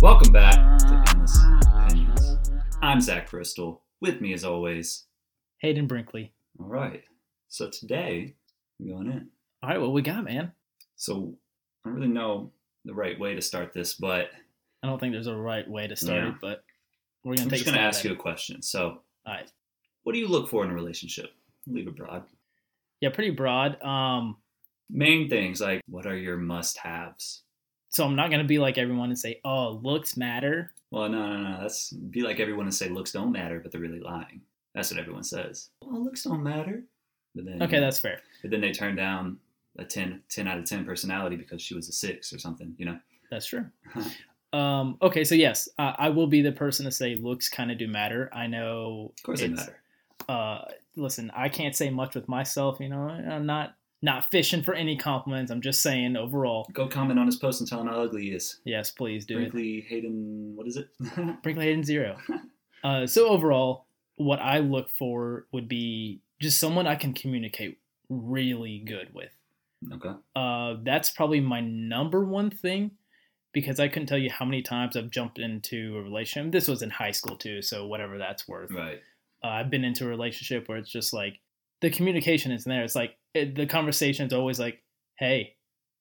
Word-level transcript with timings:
Welcome 0.00 0.32
back 0.32 0.78
to 0.78 1.04
Endless 1.08 1.38
Opinions. 1.66 2.36
I'm 2.82 3.00
Zach 3.00 3.30
Bristol. 3.30 3.82
With 4.00 4.20
me, 4.20 4.32
as 4.32 4.44
always. 4.44 5.06
Hayden 5.58 5.86
Brinkley. 5.86 6.32
All 6.60 6.66
right. 6.66 7.02
So 7.48 7.68
today, 7.70 8.34
we're 8.78 8.94
going 8.94 9.08
in. 9.10 9.28
All 9.62 9.70
right, 9.70 9.80
what 9.80 9.92
we 9.92 10.02
got, 10.02 10.24
man? 10.24 10.52
So 10.96 11.34
I 11.84 11.88
don't 11.88 11.96
really 11.98 12.08
know 12.12 12.52
the 12.84 12.94
right 12.94 13.18
way 13.18 13.34
to 13.34 13.42
start 13.42 13.72
this, 13.72 13.94
but 13.94 14.28
I 14.82 14.86
don't 14.86 15.00
think 15.00 15.12
there's 15.12 15.26
a 15.26 15.34
right 15.34 15.68
way 15.68 15.88
to 15.88 15.96
start 15.96 16.22
Yeah. 16.22 16.28
it, 16.30 16.34
but 16.40 16.64
we're 17.24 17.34
gonna 17.34 17.44
I'm 17.44 17.50
just 17.50 17.64
going 17.64 17.76
to 17.76 17.80
ask 17.82 18.04
you 18.04 18.12
a 18.12 18.16
question. 18.16 18.62
So, 18.62 19.00
All 19.26 19.34
right. 19.34 19.50
what 20.02 20.12
do 20.12 20.18
you 20.18 20.28
look 20.28 20.48
for 20.48 20.64
in 20.64 20.70
a 20.70 20.74
relationship? 20.74 21.30
Leave 21.66 21.88
it 21.88 21.96
broad. 21.96 22.24
Yeah, 23.00 23.10
pretty 23.10 23.30
broad. 23.30 23.82
Um, 23.82 24.36
Main 24.90 25.28
things 25.30 25.60
like 25.60 25.80
what 25.88 26.06
are 26.06 26.16
your 26.16 26.36
must-haves? 26.36 27.42
so 27.88 28.04
I'm 28.04 28.16
not 28.16 28.30
gonna 28.30 28.44
be 28.44 28.58
like 28.58 28.76
everyone 28.76 29.08
and 29.10 29.18
say, 29.18 29.40
"Oh, 29.44 29.80
looks 29.82 30.16
matter." 30.16 30.72
Well, 30.90 31.08
no, 31.08 31.26
no, 31.32 31.42
no. 31.50 31.60
That's 31.60 31.90
be 31.92 32.22
like 32.22 32.38
everyone 32.40 32.66
and 32.66 32.74
say 32.74 32.88
looks 32.88 33.12
don't 33.12 33.32
matter, 33.32 33.60
but 33.60 33.72
they're 33.72 33.80
really 33.80 34.00
lying. 34.00 34.42
That's 34.74 34.90
what 34.90 35.00
everyone 35.00 35.22
says. 35.24 35.70
Well, 35.82 36.04
looks 36.04 36.22
don't 36.24 36.42
matter. 36.42 36.84
But 37.34 37.46
then, 37.46 37.62
Okay, 37.62 37.80
that's 37.80 37.98
fair. 37.98 38.20
But 38.42 38.50
then 38.50 38.60
they 38.60 38.72
turn 38.72 38.94
down 38.94 39.38
a 39.78 39.84
10, 39.84 40.22
10 40.28 40.46
out 40.46 40.58
of 40.58 40.64
10 40.66 40.84
personality 40.84 41.34
because 41.36 41.60
she 41.62 41.74
was 41.74 41.88
a 41.88 41.92
six 41.92 42.32
or 42.32 42.38
something, 42.38 42.74
you 42.78 42.84
know? 42.86 42.98
That's 43.30 43.46
true. 43.46 43.66
Um, 44.54 44.98
okay, 45.02 45.24
so 45.24 45.34
yes, 45.34 45.68
uh, 45.78 45.92
I 45.98 46.10
will 46.10 46.28
be 46.28 46.40
the 46.40 46.52
person 46.52 46.84
to 46.84 46.92
say 46.92 47.16
looks 47.16 47.48
kind 47.48 47.72
of 47.72 47.78
do 47.78 47.88
matter. 47.88 48.30
I 48.32 48.46
know. 48.46 49.12
Of 49.18 49.22
course 49.24 49.40
they 49.40 49.48
matter. 49.48 49.80
Uh, 50.28 50.60
listen, 50.94 51.32
I 51.34 51.48
can't 51.48 51.74
say 51.74 51.90
much 51.90 52.14
with 52.14 52.28
myself. 52.28 52.78
You 52.78 52.88
know, 52.88 53.08
I'm 53.08 53.46
not 53.46 53.74
not 54.00 54.30
fishing 54.30 54.62
for 54.62 54.74
any 54.74 54.96
compliments. 54.96 55.50
I'm 55.50 55.60
just 55.60 55.82
saying 55.82 56.16
overall. 56.16 56.68
Go 56.72 56.86
comment 56.86 57.18
on 57.18 57.26
his 57.26 57.36
post 57.36 57.60
and 57.60 57.68
tell 57.68 57.80
him 57.80 57.88
how 57.88 58.02
ugly 58.02 58.22
he 58.22 58.28
is. 58.28 58.60
Yes, 58.64 58.92
please 58.92 59.26
do 59.26 59.38
it. 59.38 59.50
Brinkley 59.50 59.80
Hayden, 59.88 60.52
what 60.54 60.68
is 60.68 60.76
it? 60.76 60.88
Brinkley 61.42 61.64
Hayden 61.64 61.82
zero. 61.82 62.16
uh, 62.84 63.06
so 63.08 63.28
overall, 63.28 63.86
what 64.16 64.40
I 64.40 64.58
look 64.60 64.88
for 64.90 65.46
would 65.52 65.68
be 65.68 66.20
just 66.40 66.60
someone 66.60 66.86
I 66.86 66.94
can 66.94 67.12
communicate 67.12 67.80
really 68.08 68.84
good 68.86 69.12
with. 69.12 69.30
okay. 69.94 70.12
Uh, 70.36 70.76
that's 70.84 71.10
probably 71.10 71.40
my 71.40 71.60
number 71.60 72.24
one 72.24 72.50
thing 72.50 72.92
because 73.54 73.80
I 73.80 73.88
couldn't 73.88 74.08
tell 74.08 74.18
you 74.18 74.30
how 74.30 74.44
many 74.44 74.60
times 74.60 74.96
I've 74.96 75.10
jumped 75.10 75.38
into 75.38 75.96
a 75.96 76.02
relationship. 76.02 76.52
This 76.52 76.68
was 76.68 76.82
in 76.82 76.90
high 76.90 77.12
school 77.12 77.36
too, 77.36 77.62
so 77.62 77.86
whatever 77.86 78.18
that's 78.18 78.46
worth. 78.46 78.70
Right. 78.70 79.00
Uh, 79.42 79.48
I've 79.48 79.70
been 79.70 79.84
into 79.84 80.04
a 80.04 80.08
relationship 80.08 80.68
where 80.68 80.76
it's 80.76 80.90
just 80.90 81.12
like 81.14 81.40
the 81.80 81.90
communication 81.90 82.52
isn't 82.52 82.68
there. 82.68 82.84
It's 82.84 82.94
like 82.94 83.16
it, 83.32 83.54
the 83.54 83.66
conversation 83.66 84.26
is 84.26 84.32
always 84.32 84.58
like, 84.58 84.82
"Hey, 85.18 85.54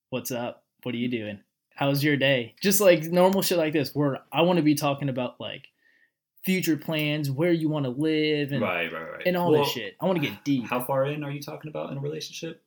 what's 0.09 0.31
up? 0.31 0.63
What 0.83 0.95
are 0.95 0.97
you 0.97 1.09
doing? 1.09 1.39
How's 1.75 2.03
your 2.03 2.17
day?" 2.17 2.55
Just 2.61 2.81
like 2.81 3.03
normal 3.03 3.41
shit 3.41 3.57
like 3.57 3.73
this, 3.73 3.93
where 3.93 4.19
I 4.31 4.41
want 4.41 4.57
to 4.57 4.63
be 4.63 4.75
talking 4.75 5.09
about 5.09 5.39
like 5.39 5.67
future 6.43 6.77
plans, 6.77 7.31
where 7.31 7.51
you 7.53 7.69
want 7.69 7.85
to 7.85 7.91
live, 7.91 8.51
and 8.51 8.61
right, 8.61 8.91
right, 8.91 9.11
right. 9.11 9.23
and 9.25 9.37
all 9.37 9.51
Well, 9.51 9.63
this 9.63 9.73
shit. 9.73 9.95
I 10.01 10.05
want 10.05 10.21
to 10.21 10.27
get 10.27 10.43
deep. 10.43 10.65
How 10.65 10.83
far 10.83 11.05
in 11.05 11.23
are 11.23 11.31
you 11.31 11.41
talking 11.41 11.69
about 11.69 11.91
in 11.91 11.97
a 11.97 12.01
relationship? 12.01 12.61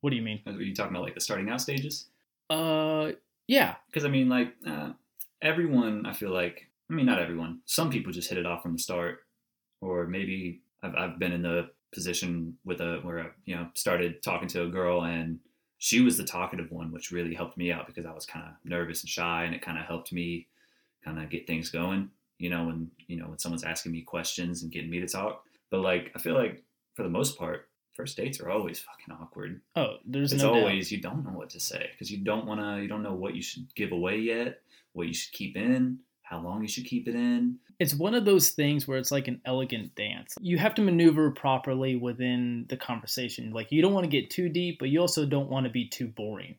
what 0.00 0.10
do 0.10 0.16
you 0.16 0.22
mean? 0.22 0.40
Are 0.46 0.52
you 0.52 0.74
talking 0.74 0.92
about 0.92 1.04
like 1.04 1.14
the 1.14 1.20
starting 1.20 1.48
out 1.50 1.60
stages? 1.60 2.06
Uh, 2.48 3.12
yeah, 3.50 3.74
Because 3.86 4.04
I 4.04 4.08
mean, 4.08 4.28
like, 4.28 4.54
uh, 4.64 4.92
everyone, 5.42 6.06
I 6.06 6.12
feel 6.12 6.30
like, 6.30 6.68
I 6.88 6.94
mean, 6.94 7.06
not 7.06 7.18
everyone. 7.18 7.62
Some 7.64 7.90
people 7.90 8.12
just 8.12 8.28
hit 8.28 8.38
it 8.38 8.46
off 8.46 8.62
from 8.62 8.74
the 8.74 8.78
start, 8.78 9.24
or 9.80 10.06
maybe 10.06 10.60
I've 10.84 10.94
I've 10.94 11.18
been 11.18 11.32
in 11.32 11.42
the 11.42 11.70
position 11.92 12.56
with 12.64 12.80
a 12.80 13.00
where 13.02 13.18
I, 13.18 13.26
you 13.46 13.56
know 13.56 13.66
started 13.74 14.22
talking 14.22 14.46
to 14.50 14.62
a 14.62 14.68
girl 14.68 15.02
and 15.02 15.40
she 15.78 16.00
was 16.00 16.16
the 16.16 16.22
talkative 16.24 16.70
one, 16.70 16.92
which 16.92 17.10
really 17.10 17.34
helped 17.34 17.56
me 17.56 17.72
out 17.72 17.88
because 17.88 18.06
I 18.06 18.12
was 18.12 18.24
kind 18.24 18.46
of 18.46 18.52
nervous 18.62 19.00
and 19.00 19.10
shy, 19.10 19.42
and 19.42 19.54
it 19.54 19.62
kind 19.62 19.78
of 19.78 19.84
helped 19.84 20.12
me 20.12 20.46
kind 21.04 21.18
of 21.18 21.28
get 21.28 21.48
things 21.48 21.70
going. 21.70 22.10
You 22.38 22.50
know, 22.50 22.66
when 22.66 22.88
you 23.08 23.16
know 23.16 23.30
when 23.30 23.40
someone's 23.40 23.64
asking 23.64 23.90
me 23.90 24.02
questions 24.02 24.62
and 24.62 24.70
getting 24.70 24.90
me 24.90 25.00
to 25.00 25.08
talk. 25.08 25.42
But 25.70 25.80
like, 25.80 26.12
I 26.14 26.20
feel 26.20 26.34
like 26.34 26.62
for 26.94 27.02
the 27.02 27.08
most 27.08 27.36
part, 27.36 27.68
first 27.94 28.16
dates 28.16 28.40
are 28.40 28.50
always 28.50 28.78
fucking 28.78 29.14
awkward 29.20 29.60
Oh, 29.76 29.96
there's 30.06 30.32
it's 30.32 30.42
no 30.42 30.54
doubt. 30.54 30.58
always 30.62 30.90
you 30.92 31.00
don't 31.00 31.24
know 31.24 31.32
what 31.38 31.50
to 31.50 31.60
say 31.60 31.88
because 31.92 32.10
you 32.10 32.18
don't 32.18 32.46
want 32.46 32.60
to 32.60 32.82
you 32.82 32.88
don't 32.88 33.02
know 33.02 33.14
what 33.14 33.34
you 33.34 33.42
should 33.42 33.66
give 33.74 33.92
away 33.92 34.18
yet 34.18 34.60
what 34.92 35.06
you 35.06 35.14
should 35.14 35.32
keep 35.32 35.56
in 35.56 35.98
how 36.22 36.40
long 36.40 36.62
you 36.62 36.68
should 36.68 36.84
keep 36.84 37.08
it 37.08 37.14
in 37.16 37.56
It's 37.80 37.94
one 37.94 38.14
of 38.14 38.24
those 38.24 38.50
things 38.50 38.86
where 38.86 38.98
it's 38.98 39.10
like 39.10 39.26
an 39.26 39.40
elegant 39.44 39.94
dance. 39.96 40.34
You 40.40 40.58
have 40.58 40.74
to 40.76 40.82
maneuver 40.82 41.30
properly 41.32 41.96
within 41.96 42.66
the 42.68 42.76
conversation. 42.76 43.50
Like 43.52 43.72
you 43.72 43.82
don't 43.82 43.92
want 43.94 44.04
to 44.04 44.10
get 44.10 44.30
too 44.30 44.48
deep, 44.48 44.78
but 44.78 44.90
you 44.90 45.00
also 45.00 45.26
don't 45.26 45.48
want 45.50 45.64
to 45.66 45.70
be 45.72 45.88
too 45.88 46.06
boring. 46.06 46.54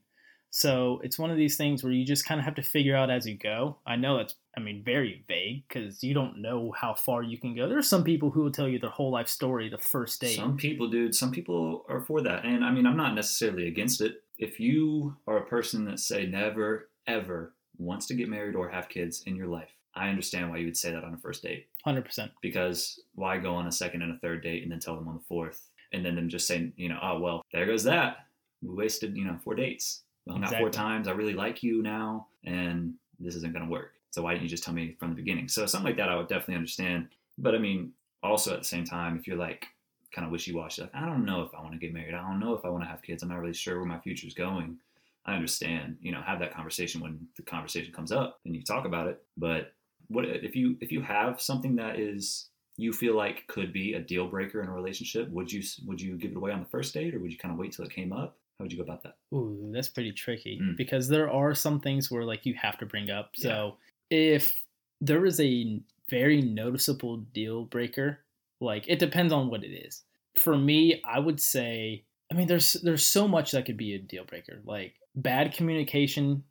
So 0.49 0.99
it's 1.05 1.17
one 1.17 1.31
of 1.31 1.37
these 1.37 1.55
things 1.55 1.83
where 1.83 1.93
you 1.93 2.05
just 2.05 2.25
kind 2.25 2.39
of 2.39 2.43
have 2.45 2.55
to 2.55 2.61
figure 2.63 2.95
out 2.97 3.09
as 3.09 3.25
you 3.25 3.37
go. 3.37 3.77
I 3.85 3.95
know 3.95 4.17
it's, 4.17 4.35
I 4.55 4.59
mean, 4.59 4.83
very 4.83 5.23
vague 5.27 5.63
because 5.67 6.03
you 6.03 6.13
don't 6.13 6.41
know 6.41 6.73
how 6.77 6.93
far 6.93 7.23
you 7.23 7.37
can 7.37 7.55
go. 7.55 7.69
There 7.69 7.77
are 7.77 7.83
some 7.83 8.03
people 8.03 8.31
who 8.31 8.41
will 8.41 8.51
tell 8.51 8.67
you 8.67 8.79
their 8.79 8.89
whole 8.89 9.11
life 9.11 9.29
story 9.29 9.69
the 9.69 9.77
first 9.77 10.19
date. 10.19 10.35
some 10.35 10.57
people 10.57 10.89
dude 10.89 11.15
some 11.15 11.31
people 11.31 11.85
are 11.87 12.01
for 12.01 12.21
that. 12.21 12.43
And 12.43 12.63
i 12.65 12.71
mean 12.71 12.85
i'm 12.85 12.97
not 12.97 13.15
necessarily 13.15 13.67
against 13.67 14.01
it. 14.01 14.23
If 14.37 14.59
you 14.59 15.15
are 15.27 15.37
a 15.37 15.45
person 15.45 15.85
that 15.85 15.99
say 15.99 16.25
never 16.25 16.89
ever 17.07 17.53
wants 17.77 18.07
to 18.07 18.13
get 18.13 18.29
married 18.29 18.55
or 18.55 18.69
have 18.69 18.89
kids 18.89 19.23
in 19.25 19.35
your 19.35 19.47
life 19.47 19.71
i 19.95 20.09
understand 20.09 20.49
why 20.49 20.57
you 20.57 20.65
would 20.65 20.77
say 20.77 20.91
that 20.91 21.03
on 21.03 21.13
a 21.13 21.17
first 21.17 21.43
date. 21.43 21.67
100%. 21.87 22.29
because 22.41 22.99
why 23.15 23.37
go 23.37 23.55
on 23.55 23.67
a 23.67 23.71
second 23.71 24.01
and 24.01 24.13
a 24.13 24.19
third 24.19 24.43
date 24.43 24.63
and 24.63 24.71
then 24.71 24.79
tell 24.79 24.95
them 24.95 25.07
on 25.07 25.15
the 25.15 25.23
fourth? 25.27 25.69
And 25.93 26.05
then 26.05 26.15
them 26.15 26.29
just 26.29 26.47
saying, 26.47 26.73
you 26.75 26.89
know 26.89 26.99
oh 27.01 27.19
well 27.19 27.41
there 27.53 27.65
goes 27.65 27.83
that. 27.85 28.25
We 28.61 28.75
wasted 28.75 29.15
you 29.15 29.25
know 29.25 29.37
four 29.43 29.55
dates. 29.55 30.03
We 30.25 30.33
hung 30.33 30.43
out 30.43 30.55
four 30.55 30.69
times. 30.69 31.07
I 31.07 31.11
really 31.11 31.33
like 31.33 31.63
you 31.63 31.81
now 31.81 32.27
and 32.43 32.95
this 33.19 33.35
isn't 33.35 33.53
going 33.53 33.65
to 33.65 33.71
work 33.71 33.93
so 34.11 34.21
why 34.21 34.31
didn't 34.33 34.43
you 34.43 34.49
just 34.49 34.63
tell 34.63 34.73
me 34.73 34.95
from 34.99 35.09
the 35.09 35.15
beginning? 35.15 35.47
So 35.47 35.65
something 35.65 35.87
like 35.89 35.97
that 35.97 36.09
i 36.09 36.15
would 36.15 36.27
definitely 36.27 36.55
understand. 36.55 37.07
But 37.37 37.55
i 37.55 37.57
mean 37.57 37.91
also 38.23 38.53
at 38.53 38.59
the 38.59 38.65
same 38.65 38.85
time 38.85 39.17
if 39.17 39.25
you're 39.27 39.37
like 39.37 39.65
kind 40.13 40.25
of 40.25 40.31
wishy-washy 40.31 40.81
like 40.83 40.93
i 40.93 41.05
don't 41.05 41.25
know 41.25 41.41
if 41.41 41.49
i 41.57 41.61
want 41.61 41.71
to 41.71 41.79
get 41.79 41.93
married. 41.93 42.13
I 42.13 42.21
don't 42.21 42.39
know 42.39 42.53
if 42.53 42.63
i 42.65 42.69
want 42.69 42.83
to 42.83 42.89
have 42.89 43.01
kids. 43.01 43.23
I'm 43.23 43.29
not 43.29 43.39
really 43.39 43.53
sure 43.53 43.77
where 43.77 43.85
my 43.87 43.99
future's 43.99 44.33
going. 44.33 44.77
I 45.25 45.35
understand 45.35 45.97
you 46.01 46.11
know 46.11 46.21
have 46.21 46.39
that 46.39 46.53
conversation 46.53 47.01
when 47.01 47.19
the 47.37 47.43
conversation 47.43 47.91
comes 47.93 48.11
up 48.11 48.39
and 48.45 48.55
you 48.55 48.61
talk 48.63 48.85
about 48.85 49.07
it. 49.07 49.23
But 49.37 49.73
what 50.07 50.25
if 50.25 50.55
you 50.55 50.75
if 50.81 50.91
you 50.91 51.01
have 51.01 51.39
something 51.41 51.75
that 51.77 51.99
is 51.99 52.49
you 52.77 52.91
feel 52.91 53.15
like 53.15 53.45
could 53.47 53.71
be 53.71 53.93
a 53.93 53.99
deal 53.99 54.27
breaker 54.27 54.61
in 54.61 54.67
a 54.67 54.73
relationship 54.73 55.29
would 55.29 55.51
you 55.51 55.61
would 55.85 56.01
you 56.01 56.17
give 56.17 56.31
it 56.31 56.37
away 56.37 56.51
on 56.51 56.59
the 56.59 56.65
first 56.65 56.93
date 56.93 57.13
or 57.15 57.19
would 57.19 57.31
you 57.31 57.37
kind 57.37 57.53
of 57.53 57.57
wait 57.59 57.71
till 57.71 57.85
it 57.85 57.91
came 57.93 58.11
up? 58.11 58.37
How 58.57 58.63
would 58.65 58.71
you 58.71 58.77
go 58.77 58.83
about 58.83 59.03
that? 59.03 59.15
Ooh, 59.33 59.69
that's 59.73 59.87
pretty 59.89 60.11
tricky 60.11 60.59
Mm. 60.61 60.75
because 60.77 61.07
there 61.07 61.29
are 61.31 61.53
some 61.55 61.79
things 61.79 62.11
where 62.11 62.23
like 62.25 62.45
you 62.45 62.53
have 62.55 62.77
to 62.79 62.85
bring 62.85 63.09
up. 63.09 63.31
So 63.35 63.77
if 64.11 64.61
there 64.99 65.25
is 65.25 65.39
a 65.39 65.81
very 66.09 66.41
noticeable 66.41 67.17
deal 67.33 67.63
breaker, 67.63 68.19
like 68.59 68.85
it 68.87 68.99
depends 68.99 69.33
on 69.33 69.49
what 69.49 69.63
it 69.63 69.73
is. 69.73 70.03
For 70.35 70.55
me, 70.55 71.01
I 71.03 71.17
would 71.17 71.41
say, 71.41 72.03
I 72.31 72.35
mean, 72.35 72.47
there's 72.47 72.73
there's 72.73 73.05
so 73.05 73.27
much 73.27 73.51
that 73.51 73.65
could 73.65 73.77
be 73.77 73.95
a 73.95 73.99
deal 73.99 74.25
breaker. 74.25 74.59
Like 74.65 74.93
bad 75.15 75.53
communication 75.53 76.43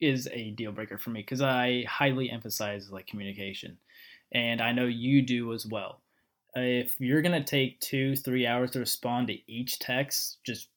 is 0.00 0.28
a 0.32 0.50
deal 0.50 0.72
breaker 0.72 0.98
for 0.98 1.10
me 1.10 1.20
because 1.20 1.42
I 1.42 1.84
highly 1.88 2.30
emphasize 2.30 2.90
like 2.90 3.06
communication, 3.06 3.78
and 4.32 4.60
I 4.60 4.72
know 4.72 4.86
you 4.86 5.22
do 5.22 5.52
as 5.52 5.66
well. 5.66 6.00
If 6.54 6.98
you're 6.98 7.22
gonna 7.22 7.44
take 7.44 7.80
two, 7.80 8.16
three 8.16 8.46
hours 8.46 8.72
to 8.72 8.80
respond 8.80 9.28
to 9.28 9.38
each 9.50 9.78
text, 9.78 10.38
just 10.44 10.68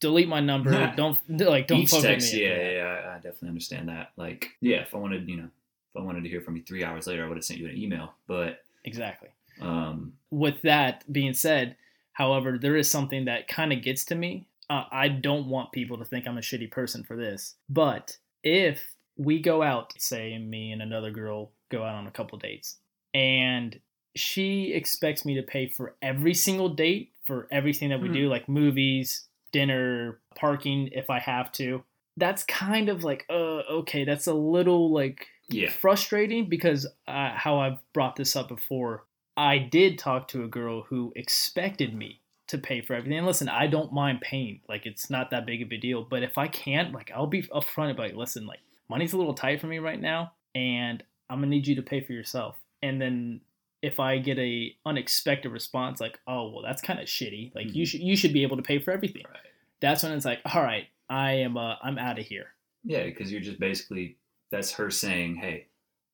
delete 0.00 0.28
my 0.28 0.40
number. 0.40 0.70
don't 0.96 1.18
like 1.28 1.66
don't 1.66 1.80
each 1.80 1.92
text 1.92 2.32
me 2.32 2.44
yeah 2.44 2.56
yeah, 2.56 2.70
yeah 2.70 2.84
I, 2.84 3.12
I 3.12 3.14
definitely 3.16 3.48
understand 3.48 3.88
that 3.88 4.12
like 4.16 4.50
yeah 4.60 4.78
if 4.78 4.94
i 4.94 4.98
wanted 4.98 5.28
you 5.28 5.36
know 5.36 5.48
if 5.94 6.00
i 6.00 6.04
wanted 6.04 6.22
to 6.24 6.28
hear 6.30 6.40
from 6.40 6.56
you 6.56 6.62
three 6.62 6.82
hours 6.84 7.06
later 7.06 7.24
i 7.24 7.28
would 7.28 7.36
have 7.36 7.44
sent 7.44 7.60
you 7.60 7.68
an 7.68 7.76
email 7.76 8.14
but 8.26 8.62
exactly. 8.84 9.28
um 9.60 10.12
With 10.30 10.62
that 10.62 11.04
being 11.12 11.32
said, 11.34 11.76
however, 12.12 12.58
there 12.58 12.76
is 12.76 12.90
something 12.90 13.24
that 13.26 13.48
kind 13.48 13.72
of 13.72 13.82
gets 13.82 14.04
to 14.06 14.14
me. 14.14 14.46
Uh, 14.68 14.84
I 14.90 15.08
don't 15.08 15.48
want 15.48 15.72
people 15.72 15.96
to 15.98 16.04
think 16.04 16.26
I'm 16.26 16.38
a 16.38 16.40
shitty 16.40 16.70
person 16.70 17.04
for 17.04 17.16
this, 17.16 17.54
but 17.68 18.18
if 18.42 18.94
we 19.16 19.40
go 19.40 19.62
out, 19.62 19.92
say 19.98 20.36
me 20.38 20.72
and 20.72 20.82
another 20.82 21.10
girl 21.12 21.52
go 21.70 21.82
out 21.84 21.94
on 21.94 22.06
a 22.06 22.10
couple 22.10 22.36
dates, 22.38 22.76
and 23.14 23.78
she 24.16 24.72
expects 24.72 25.24
me 25.24 25.34
to 25.36 25.42
pay 25.42 25.68
for 25.68 25.94
every 26.02 26.34
single 26.34 26.68
date 26.68 27.12
for 27.26 27.46
everything 27.50 27.90
that 27.90 28.00
we 28.00 28.08
Hmm. 28.08 28.14
do, 28.14 28.28
like 28.28 28.48
movies, 28.48 29.28
dinner, 29.52 30.18
parking, 30.34 30.88
if 30.92 31.10
I 31.10 31.20
have 31.20 31.52
to. 31.52 31.84
That's 32.16 32.42
kind 32.44 32.88
of 32.88 33.02
like, 33.04 33.24
uh, 33.30 33.62
okay, 33.80 34.04
that's 34.04 34.26
a 34.26 34.34
little 34.34 34.90
like 34.92 35.28
yeah 35.48 35.70
frustrating 35.70 36.48
because 36.48 36.86
uh, 37.06 37.30
how 37.34 37.58
I've 37.58 37.78
brought 37.92 38.16
this 38.16 38.36
up 38.36 38.48
before, 38.48 39.04
I 39.36 39.58
did 39.58 39.98
talk 39.98 40.28
to 40.28 40.44
a 40.44 40.48
girl 40.48 40.82
who 40.82 41.12
expected 41.16 41.94
me 41.94 42.20
to 42.46 42.58
pay 42.58 42.80
for 42.82 42.94
everything. 42.94 43.18
And 43.18 43.26
listen, 43.26 43.48
I 43.48 43.66
don't 43.66 43.92
mind 43.92 44.20
paying; 44.20 44.60
like 44.68 44.86
it's 44.86 45.10
not 45.10 45.30
that 45.30 45.46
big 45.46 45.62
of 45.62 45.72
a 45.72 45.76
deal. 45.76 46.02
But 46.04 46.22
if 46.22 46.38
I 46.38 46.48
can't, 46.48 46.92
like 46.92 47.10
I'll 47.14 47.26
be 47.26 47.42
upfront 47.44 47.90
about, 47.90 48.06
like, 48.08 48.14
listen, 48.16 48.46
like 48.46 48.60
money's 48.88 49.12
a 49.12 49.18
little 49.18 49.34
tight 49.34 49.60
for 49.60 49.66
me 49.66 49.78
right 49.78 50.00
now, 50.00 50.32
and 50.54 51.02
I'm 51.30 51.38
gonna 51.38 51.48
need 51.48 51.66
you 51.66 51.74
to 51.76 51.82
pay 51.82 52.00
for 52.00 52.12
yourself. 52.12 52.56
And 52.82 53.00
then 53.00 53.40
if 53.82 53.98
I 54.00 54.18
get 54.18 54.38
a 54.38 54.74
unexpected 54.86 55.50
response 55.50 56.00
like, 56.00 56.18
"Oh, 56.26 56.50
well, 56.50 56.62
that's 56.62 56.82
kind 56.82 57.00
of 57.00 57.06
shitty. 57.06 57.54
Like 57.54 57.74
you 57.74 57.84
Mhm. 57.84 57.88
should 57.88 58.00
you 58.00 58.16
should 58.16 58.32
be 58.32 58.42
able 58.42 58.56
to 58.56 58.62
pay 58.62 58.78
for 58.78 58.92
everything." 58.92 59.22
Right. 59.28 59.40
That's 59.80 60.02
when 60.02 60.12
it's 60.12 60.24
like, 60.24 60.40
"All 60.54 60.62
right, 60.62 60.86
I 61.10 61.32
am 61.32 61.56
uh, 61.56 61.76
I'm 61.82 61.98
out 61.98 62.18
of 62.18 62.26
here." 62.26 62.54
Yeah, 62.84 63.04
because 63.04 63.32
you're 63.32 63.40
just 63.40 63.58
basically 63.58 64.16
that's 64.54 64.72
her 64.72 64.90
saying, 64.90 65.36
"Hey, 65.36 65.66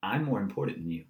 I'm 0.03 0.25
more 0.25 0.41
important 0.41 0.79
than 0.79 0.91
you. 0.91 1.05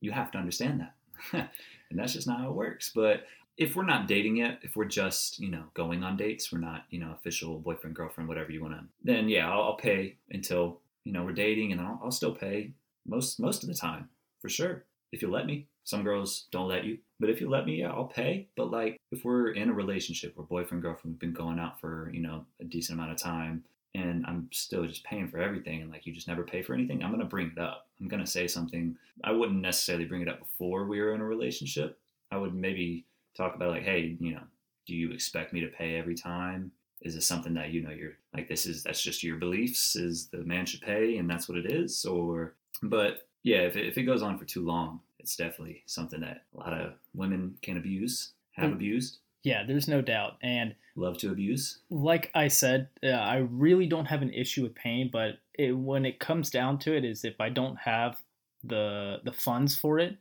You 0.00 0.12
have 0.12 0.30
to 0.32 0.38
understand 0.38 0.80
that." 0.80 0.94
and 1.90 1.98
that's 1.98 2.12
just 2.12 2.26
not 2.26 2.40
how 2.40 2.50
it 2.50 2.54
works. 2.54 2.90
But 2.94 3.24
if 3.56 3.76
we're 3.76 3.84
not 3.84 4.08
dating 4.08 4.36
yet, 4.36 4.58
if 4.62 4.76
we're 4.76 4.84
just 4.84 5.38
you 5.38 5.50
know 5.50 5.64
going 5.74 6.02
on 6.02 6.16
dates, 6.16 6.52
we're 6.52 6.58
not 6.58 6.84
you 6.90 7.00
know 7.00 7.12
official 7.12 7.58
boyfriend 7.58 7.96
girlfriend 7.96 8.28
whatever 8.28 8.52
you 8.52 8.62
want 8.62 8.74
to. 8.74 8.84
Then 9.02 9.28
yeah, 9.28 9.50
I'll, 9.50 9.62
I'll 9.62 9.76
pay 9.76 10.16
until 10.30 10.80
you 11.04 11.12
know 11.12 11.24
we're 11.24 11.32
dating, 11.32 11.72
and 11.72 11.80
I'll, 11.80 12.00
I'll 12.04 12.10
still 12.10 12.34
pay 12.34 12.72
most 13.06 13.40
most 13.40 13.62
of 13.62 13.68
the 13.68 13.74
time 13.74 14.08
for 14.40 14.48
sure 14.48 14.84
if 15.12 15.22
you 15.22 15.30
let 15.30 15.46
me. 15.46 15.68
Some 15.84 16.02
girls 16.02 16.46
don't 16.50 16.68
let 16.68 16.84
you, 16.84 16.98
but 17.20 17.28
if 17.28 17.42
you 17.42 17.50
let 17.50 17.66
me, 17.66 17.76
yeah, 17.76 17.90
I'll 17.90 18.06
pay. 18.06 18.48
But 18.56 18.70
like 18.70 18.96
if 19.12 19.24
we're 19.24 19.50
in 19.50 19.68
a 19.68 19.74
relationship, 19.74 20.34
we're 20.36 20.44
boyfriend 20.44 20.82
girlfriend, 20.82 21.14
we've 21.14 21.20
been 21.20 21.32
going 21.32 21.58
out 21.58 21.80
for 21.80 22.10
you 22.12 22.20
know 22.20 22.44
a 22.60 22.64
decent 22.64 22.98
amount 22.98 23.12
of 23.12 23.18
time, 23.18 23.64
and 23.94 24.24
I'm 24.26 24.48
still 24.52 24.86
just 24.86 25.04
paying 25.04 25.28
for 25.28 25.38
everything, 25.38 25.82
and 25.82 25.90
like 25.90 26.06
you 26.06 26.12
just 26.12 26.28
never 26.28 26.42
pay 26.42 26.62
for 26.62 26.74
anything, 26.74 27.02
I'm 27.02 27.10
gonna 27.10 27.24
bring 27.24 27.52
it 27.56 27.58
up. 27.58 27.88
I'm 28.00 28.08
gonna 28.08 28.26
say 28.26 28.46
something. 28.48 28.96
I 29.22 29.30
wouldn't 29.32 29.60
necessarily 29.60 30.04
bring 30.04 30.22
it 30.22 30.28
up 30.28 30.40
before 30.40 30.86
we 30.86 31.00
were 31.00 31.14
in 31.14 31.20
a 31.20 31.24
relationship. 31.24 31.98
I 32.30 32.36
would 32.38 32.54
maybe 32.54 33.06
talk 33.36 33.54
about 33.54 33.70
like, 33.70 33.82
hey, 33.84 34.16
you 34.20 34.34
know, 34.34 34.42
do 34.86 34.94
you 34.94 35.12
expect 35.12 35.52
me 35.52 35.60
to 35.60 35.68
pay 35.68 35.96
every 35.96 36.14
time? 36.14 36.72
Is 37.02 37.14
this 37.14 37.26
something 37.26 37.54
that 37.54 37.70
you 37.70 37.82
know 37.82 37.90
you're 37.90 38.16
like 38.34 38.48
this 38.48 38.66
is 38.66 38.82
that's 38.82 39.02
just 39.02 39.22
your 39.22 39.36
beliefs? 39.36 39.94
Is 39.96 40.28
the 40.28 40.38
man 40.38 40.66
should 40.66 40.80
pay 40.80 41.18
and 41.18 41.28
that's 41.28 41.48
what 41.48 41.58
it 41.58 41.70
is? 41.70 42.04
Or 42.04 42.54
but 42.82 43.28
yeah, 43.42 43.58
if 43.58 43.76
it, 43.76 43.86
if 43.86 43.98
it 43.98 44.04
goes 44.04 44.22
on 44.22 44.38
for 44.38 44.44
too 44.46 44.64
long, 44.64 45.00
it's 45.18 45.36
definitely 45.36 45.82
something 45.86 46.20
that 46.20 46.44
a 46.54 46.58
lot 46.58 46.72
of 46.72 46.94
women 47.14 47.56
can 47.62 47.76
abuse, 47.76 48.32
have 48.52 48.70
Mm. 48.70 48.74
abused, 48.74 49.18
Yeah, 49.44 49.62
there's 49.64 49.86
no 49.86 50.00
doubt. 50.00 50.38
And 50.42 50.74
love 50.96 51.18
to 51.18 51.30
abuse. 51.30 51.78
like 51.90 52.30
I 52.34 52.48
said, 52.48 52.88
uh, 53.04 53.08
I 53.08 53.36
really 53.36 53.86
don't 53.86 54.06
have 54.06 54.22
an 54.22 54.32
issue 54.32 54.62
with 54.62 54.74
paying, 54.74 55.10
but 55.12 55.38
it, 55.56 55.72
when 55.72 56.04
it 56.04 56.18
comes 56.18 56.50
down 56.50 56.78
to 56.80 56.96
it, 56.96 57.04
is 57.04 57.24
if 57.24 57.40
I 57.40 57.50
don't 57.50 57.76
have 57.76 58.20
the 58.64 59.18
the 59.22 59.32
funds 59.32 59.76
for 59.76 59.98
it, 59.98 60.16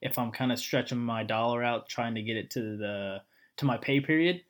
if 0.00 0.16
I'm 0.16 0.30
kind 0.30 0.52
of 0.52 0.58
stretching 0.58 0.98
my 0.98 1.24
dollar 1.24 1.62
out 1.62 1.88
trying 1.88 2.14
to 2.14 2.22
get 2.22 2.36
it 2.36 2.50
to 2.52 2.76
the 2.76 3.22
to 3.58 3.64
my 3.64 3.76
pay 3.76 4.00
period, 4.00 4.42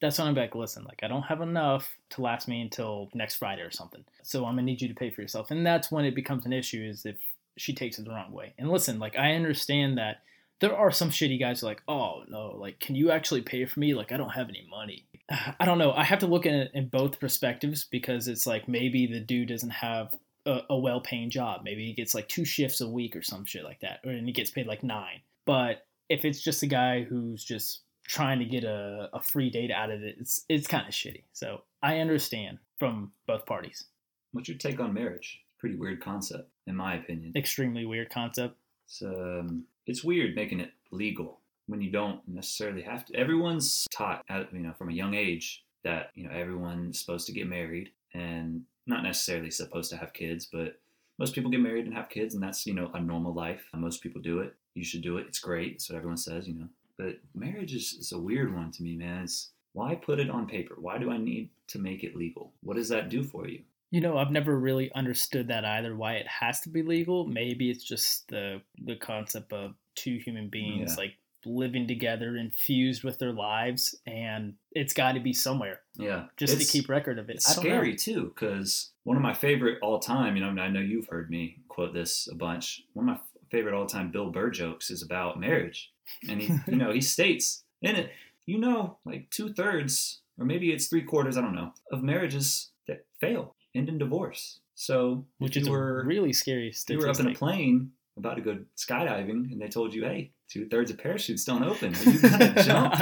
that's 0.00 0.18
when 0.18 0.26
I'm 0.26 0.34
like, 0.34 0.56
listen, 0.56 0.84
like 0.84 1.00
I 1.04 1.08
don't 1.08 1.22
have 1.22 1.40
enough 1.40 1.96
to 2.10 2.22
last 2.22 2.48
me 2.48 2.60
until 2.60 3.08
next 3.14 3.36
Friday 3.36 3.62
or 3.62 3.70
something. 3.70 4.04
So 4.24 4.44
I'm 4.44 4.54
gonna 4.54 4.62
need 4.62 4.82
you 4.82 4.88
to 4.88 4.94
pay 4.94 5.10
for 5.10 5.22
yourself, 5.22 5.52
and 5.52 5.64
that's 5.64 5.92
when 5.92 6.04
it 6.04 6.16
becomes 6.16 6.44
an 6.44 6.52
issue. 6.52 6.82
Is 6.82 7.06
if 7.06 7.18
she 7.56 7.72
takes 7.72 7.98
it 7.98 8.04
the 8.04 8.10
wrong 8.10 8.32
way. 8.32 8.52
And 8.58 8.68
listen, 8.68 8.98
like 8.98 9.16
I 9.16 9.32
understand 9.34 9.96
that 9.98 10.22
there 10.60 10.76
are 10.76 10.90
some 10.90 11.10
shitty 11.10 11.38
guys 11.38 11.62
like, 11.62 11.82
oh 11.86 12.22
no, 12.28 12.56
like 12.56 12.80
can 12.80 12.94
you 12.94 13.10
actually 13.10 13.42
pay 13.42 13.64
for 13.66 13.80
me? 13.80 13.94
Like 13.94 14.12
I 14.12 14.16
don't 14.16 14.30
have 14.30 14.48
any 14.48 14.66
money. 14.70 15.06
I 15.60 15.64
don't 15.64 15.78
know. 15.78 15.92
I 15.92 16.04
have 16.04 16.20
to 16.20 16.26
look 16.26 16.46
at 16.46 16.54
it 16.54 16.70
in 16.74 16.88
both 16.88 17.20
perspectives 17.20 17.84
because 17.84 18.28
it's 18.28 18.46
like 18.46 18.68
maybe 18.68 19.06
the 19.06 19.20
dude 19.20 19.48
doesn't 19.48 19.70
have 19.70 20.14
a, 20.46 20.60
a 20.70 20.78
well-paying 20.78 21.30
job. 21.30 21.62
Maybe 21.64 21.84
he 21.86 21.92
gets 21.92 22.14
like 22.14 22.28
two 22.28 22.44
shifts 22.44 22.80
a 22.80 22.88
week 22.88 23.16
or 23.16 23.22
some 23.22 23.44
shit 23.44 23.64
like 23.64 23.80
that, 23.80 24.00
or 24.04 24.12
and 24.12 24.26
he 24.26 24.32
gets 24.32 24.50
paid 24.50 24.66
like 24.66 24.82
nine. 24.82 25.20
But 25.44 25.86
if 26.08 26.24
it's 26.24 26.42
just 26.42 26.62
a 26.62 26.66
guy 26.66 27.02
who's 27.02 27.44
just 27.44 27.82
trying 28.06 28.38
to 28.38 28.44
get 28.44 28.64
a, 28.64 29.10
a 29.12 29.20
free 29.20 29.50
date 29.50 29.70
out 29.70 29.90
of 29.90 30.02
it, 30.02 30.16
it's 30.18 30.44
it's 30.48 30.66
kind 30.66 30.86
of 30.86 30.94
shitty. 30.94 31.24
So 31.32 31.62
I 31.82 31.98
understand 31.98 32.58
from 32.78 33.12
both 33.26 33.46
parties. 33.46 33.84
What's 34.32 34.48
your 34.48 34.58
take 34.58 34.80
on 34.80 34.94
marriage? 34.94 35.40
Pretty 35.58 35.76
weird 35.76 36.02
concept, 36.02 36.50
in 36.66 36.76
my 36.76 36.96
opinion. 36.96 37.32
Extremely 37.34 37.86
weird 37.86 38.10
concept. 38.10 38.56
It's 38.86 39.02
um, 39.02 39.64
it's 39.86 40.04
weird 40.04 40.34
making 40.34 40.60
it 40.60 40.72
legal 40.90 41.40
when 41.66 41.80
you 41.80 41.90
don't 41.90 42.20
necessarily 42.28 42.82
have 42.82 43.04
to. 43.06 43.14
Everyone's 43.14 43.86
taught, 43.90 44.24
at, 44.28 44.52
you 44.52 44.60
know, 44.60 44.72
from 44.72 44.88
a 44.88 44.92
young 44.94 45.14
age 45.14 45.64
that 45.84 46.10
you 46.14 46.24
know 46.24 46.34
everyone's 46.34 46.98
supposed 46.98 47.26
to 47.26 47.32
get 47.32 47.48
married 47.48 47.90
and 48.14 48.62
not 48.86 49.02
necessarily 49.02 49.50
supposed 49.50 49.90
to 49.90 49.96
have 49.96 50.12
kids, 50.12 50.48
but 50.50 50.78
most 51.18 51.34
people 51.34 51.50
get 51.50 51.60
married 51.60 51.86
and 51.86 51.94
have 51.94 52.08
kids, 52.08 52.34
and 52.34 52.42
that's 52.42 52.66
you 52.66 52.74
know 52.74 52.90
a 52.94 53.00
normal 53.00 53.32
life. 53.32 53.68
Most 53.74 54.02
people 54.02 54.20
do 54.20 54.40
it. 54.40 54.54
You 54.74 54.84
should 54.84 55.02
do 55.02 55.18
it. 55.18 55.26
It's 55.28 55.38
great. 55.38 55.74
That's 55.74 55.88
what 55.88 55.96
everyone 55.96 56.18
says, 56.18 56.46
you 56.46 56.54
know. 56.54 56.68
But 56.98 57.18
marriage 57.34 57.74
is, 57.74 57.92
is 57.94 58.12
a 58.12 58.18
weird 58.18 58.54
one 58.54 58.70
to 58.72 58.82
me, 58.82 58.96
man. 58.96 59.24
It's 59.24 59.50
why 59.72 59.94
put 59.94 60.18
it 60.18 60.30
on 60.30 60.46
paper? 60.46 60.74
Why 60.78 60.98
do 60.98 61.10
I 61.10 61.18
need 61.18 61.50
to 61.68 61.78
make 61.78 62.02
it 62.02 62.16
legal? 62.16 62.52
What 62.62 62.76
does 62.76 62.88
that 62.88 63.08
do 63.08 63.22
for 63.22 63.46
you? 63.46 63.62
You 63.90 64.00
know, 64.00 64.18
I've 64.18 64.30
never 64.32 64.58
really 64.58 64.90
understood 64.94 65.48
that 65.48 65.64
either. 65.64 65.94
Why 65.96 66.14
it 66.14 66.26
has 66.26 66.60
to 66.62 66.68
be 66.68 66.82
legal? 66.82 67.26
Maybe 67.26 67.70
it's 67.70 67.84
just 67.84 68.28
the 68.28 68.60
the 68.84 68.96
concept 68.96 69.52
of 69.52 69.74
two 69.94 70.16
human 70.18 70.48
beings 70.48 70.92
Yeah. 70.96 71.04
like 71.04 71.14
living 71.44 71.86
together, 71.86 72.36
infused 72.36 73.04
with 73.04 73.18
their 73.20 73.32
lives, 73.32 73.94
and 74.04 74.54
it's 74.72 74.92
got 74.92 75.12
to 75.12 75.20
be 75.20 75.32
somewhere 75.32 75.82
Yeah, 75.96 76.26
just 76.36 76.52
It's- 76.54 76.66
to 76.66 76.78
keep 76.80 76.88
record 76.88 77.20
of 77.20 77.30
it. 77.30 77.36
It's 77.36 77.56
I 77.56 77.60
scary 77.62 77.90
know. 77.92 77.96
too, 77.96 78.24
because 78.34 78.90
one 79.04 79.16
of 79.16 79.22
my 79.22 79.32
favorite 79.32 79.78
all 79.80 80.00
time, 80.00 80.34
you 80.36 80.42
know, 80.42 80.60
I 80.60 80.68
know 80.68 80.80
you've 80.80 81.06
heard 81.08 81.30
me 81.30 81.58
quote 81.68 81.94
this 81.94 82.26
a 82.26 82.34
bunch. 82.34 82.82
One 82.94 83.08
of 83.08 83.16
my 83.16 83.20
favorite 83.52 83.74
all 83.74 83.86
time 83.86 84.10
Bill 84.10 84.30
Burr 84.32 84.50
jokes 84.50 84.90
is 84.90 85.02
about 85.02 85.38
marriage. 85.38 85.92
And 86.28 86.42
he, 86.42 86.52
you 86.66 86.76
know, 86.76 86.90
he 86.90 87.00
states 87.16 87.62
in 87.80 87.94
it, 87.94 88.10
you 88.44 88.58
know, 88.58 88.98
like 89.04 89.30
two 89.30 89.52
thirds, 89.54 90.22
or 90.38 90.44
maybe 90.46 90.72
it's 90.72 90.88
three 90.88 91.02
quarters, 91.02 91.36
I 91.36 91.42
don't 91.42 91.54
know, 91.54 91.72
of 91.92 92.02
marriages 92.02 92.72
that 92.88 93.06
fail, 93.20 93.54
end 93.76 93.88
in 93.88 93.98
divorce. 93.98 94.60
So 94.74 95.24
Which 95.38 95.56
is 95.56 95.68
were, 95.68 96.04
really 96.04 96.32
scary 96.32 96.68
if 96.68 96.84
you 96.88 96.98
were 96.98 97.08
up 97.08 97.18
in 97.20 97.28
a 97.28 97.34
plane 97.34 97.92
about 98.18 98.36
to 98.36 98.42
go 98.42 98.58
skydiving 98.76 99.52
and 99.52 99.60
they 99.60 99.68
told 99.68 99.94
you, 99.94 100.04
hey, 100.04 100.32
two 100.48 100.66
thirds 100.68 100.90
of 100.90 100.98
parachutes 100.98 101.44
don't 101.44 101.64
open. 101.64 101.94
Are 101.94 102.02
you 102.10 102.20
gonna 102.20 102.62
jump? 102.62 102.94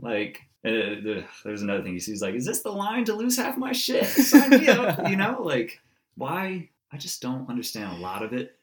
Like, 0.00 0.42
uh, 0.64 0.70
the, 0.70 1.24
there's 1.44 1.62
another 1.62 1.82
thing. 1.82 1.92
He's 1.92 2.22
like, 2.22 2.34
"Is 2.34 2.44
this 2.44 2.62
the 2.62 2.70
line 2.70 3.04
to 3.04 3.14
lose 3.14 3.36
half 3.36 3.56
my 3.56 3.72
shit? 3.72 4.04
Sign 4.06 4.50
me 4.50 4.68
up." 4.68 5.08
You 5.08 5.16
know, 5.16 5.40
like, 5.42 5.80
why? 6.16 6.68
I 6.92 6.96
just 6.96 7.22
don't 7.22 7.48
understand 7.48 7.96
a 7.96 8.00
lot 8.00 8.22
of 8.22 8.32
it. 8.32 8.58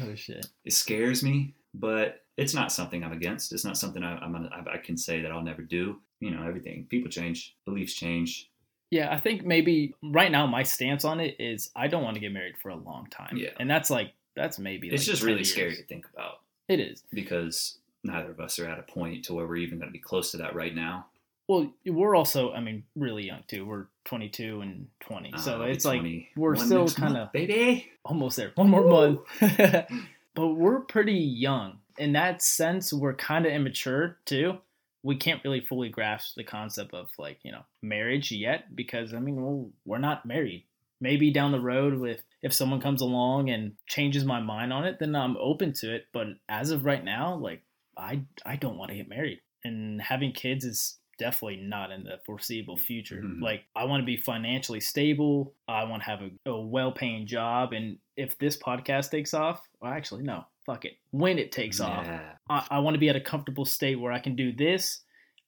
oh 0.00 0.14
shit. 0.14 0.46
It 0.64 0.72
scares 0.72 1.22
me, 1.22 1.54
but 1.74 2.24
it's 2.36 2.54
not 2.54 2.72
something 2.72 3.02
I'm 3.02 3.12
against. 3.12 3.52
It's 3.52 3.64
not 3.64 3.78
something 3.78 4.02
I, 4.02 4.16
I'm 4.18 4.32
gonna, 4.32 4.50
I, 4.52 4.74
I 4.74 4.78
can 4.78 4.96
say 4.96 5.22
that 5.22 5.32
I'll 5.32 5.42
never 5.42 5.62
do. 5.62 5.96
You 6.20 6.30
know, 6.30 6.46
everything. 6.46 6.86
People 6.88 7.10
change, 7.10 7.56
beliefs 7.64 7.94
change. 7.94 8.50
Yeah, 8.90 9.12
I 9.12 9.18
think 9.18 9.44
maybe 9.44 9.94
right 10.02 10.30
now 10.30 10.46
my 10.46 10.62
stance 10.62 11.04
on 11.04 11.20
it 11.20 11.36
is 11.40 11.70
I 11.74 11.88
don't 11.88 12.04
want 12.04 12.14
to 12.14 12.20
get 12.20 12.32
married 12.32 12.56
for 12.56 12.68
a 12.70 12.76
long 12.76 13.06
time. 13.10 13.36
Yeah. 13.36 13.50
and 13.58 13.68
that's 13.68 13.90
like 13.90 14.12
that's 14.36 14.58
maybe. 14.58 14.88
It's 14.88 15.02
like 15.02 15.06
just 15.12 15.22
really 15.22 15.38
years. 15.38 15.50
scary 15.52 15.76
to 15.76 15.82
think 15.84 16.06
about 16.14 16.40
It 16.68 16.78
is. 16.78 17.02
because 17.12 17.78
neither 18.04 18.30
of 18.30 18.38
us 18.40 18.58
are 18.58 18.68
at 18.68 18.78
a 18.78 18.82
point 18.82 19.24
to 19.24 19.34
where 19.34 19.46
we're 19.46 19.56
even 19.56 19.78
going 19.78 19.88
to 19.88 19.92
be 19.92 19.98
close 19.98 20.30
to 20.32 20.36
that 20.38 20.54
right 20.54 20.74
now. 20.74 21.06
Well, 21.48 21.72
we're 21.86 22.14
also, 22.16 22.52
I 22.52 22.60
mean, 22.60 22.82
really 22.96 23.24
young 23.24 23.42
too. 23.48 23.64
We're 23.64 23.86
22 24.04 24.60
and 24.62 24.88
20, 25.00 25.32
Uh, 25.32 25.38
so 25.38 25.62
it's 25.62 25.84
like 25.84 26.00
21 26.00 26.26
we're 26.36 26.56
still 26.56 26.88
kinda- 26.88 27.30
baby. 27.32 27.88
almost 28.04 28.36
there. 28.36 28.52
One 28.56 28.68
more 28.68 28.82
Woo! 28.82 29.24
month. 29.40 29.86
but 30.34 30.46
we're 30.48 30.80
pretty 30.80 31.14
young. 31.14 31.78
In 31.98 32.12
that 32.12 32.42
sense, 32.42 32.92
we're 32.92 33.14
kind 33.14 33.46
of 33.46 33.52
immature 33.52 34.18
too. 34.26 34.58
We 35.06 35.16
can't 35.16 35.42
really 35.44 35.60
fully 35.60 35.88
grasp 35.88 36.34
the 36.34 36.44
concept 36.44 36.92
of 36.92 37.08
like, 37.18 37.38
you 37.44 37.52
know, 37.52 37.62
marriage 37.80 38.32
yet 38.32 38.74
because 38.74 39.14
I 39.14 39.20
mean, 39.20 39.36
well, 39.42 39.70
we're 39.84 39.98
not 39.98 40.26
married. 40.26 40.64
Maybe 41.00 41.30
down 41.30 41.52
the 41.52 41.60
road 41.60 41.94
with 41.98 42.22
if 42.42 42.52
someone 42.52 42.80
comes 42.80 43.02
along 43.02 43.50
and 43.50 43.72
changes 43.86 44.24
my 44.24 44.40
mind 44.40 44.72
on 44.72 44.84
it, 44.84 44.98
then 44.98 45.14
I'm 45.14 45.36
open 45.36 45.72
to 45.74 45.94
it, 45.94 46.06
but 46.12 46.26
as 46.48 46.70
of 46.70 46.84
right 46.84 47.04
now, 47.04 47.36
like 47.36 47.62
I 47.96 48.22
I 48.44 48.56
don't 48.56 48.78
want 48.78 48.90
to 48.90 48.96
get 48.96 49.08
married. 49.08 49.40
And 49.64 50.00
having 50.00 50.32
kids 50.32 50.64
is 50.64 50.98
definitely 51.18 51.56
not 51.56 51.90
in 51.90 52.04
the 52.04 52.18
foreseeable 52.26 52.76
future. 52.76 53.22
Mhm. 53.22 53.40
Like 53.42 53.64
I 53.74 53.84
want 53.84 54.02
to 54.02 54.06
be 54.06 54.16
financially 54.16 54.80
stable. 54.80 55.54
I 55.68 55.84
want 55.84 56.02
to 56.02 56.10
have 56.10 56.22
a, 56.22 56.50
a 56.50 56.60
well-paying 56.60 57.26
job 57.26 57.72
and 57.72 57.98
if 58.16 58.38
this 58.38 58.56
podcast 58.56 59.10
takes 59.10 59.34
off, 59.34 59.60
well 59.80 59.92
actually 59.92 60.22
no, 60.24 60.44
fuck 60.66 60.84
it. 60.84 60.98
When 61.12 61.38
it 61.38 61.52
takes 61.52 61.80
off, 61.80 62.06
I, 62.50 62.66
I 62.70 62.78
want 62.80 62.94
to 62.94 62.98
be 62.98 63.08
at 63.08 63.16
a 63.16 63.20
comfortable 63.20 63.64
state 63.64 63.98
where 63.98 64.12
I 64.12 64.18
can 64.18 64.36
do 64.36 64.52
this. 64.52 65.00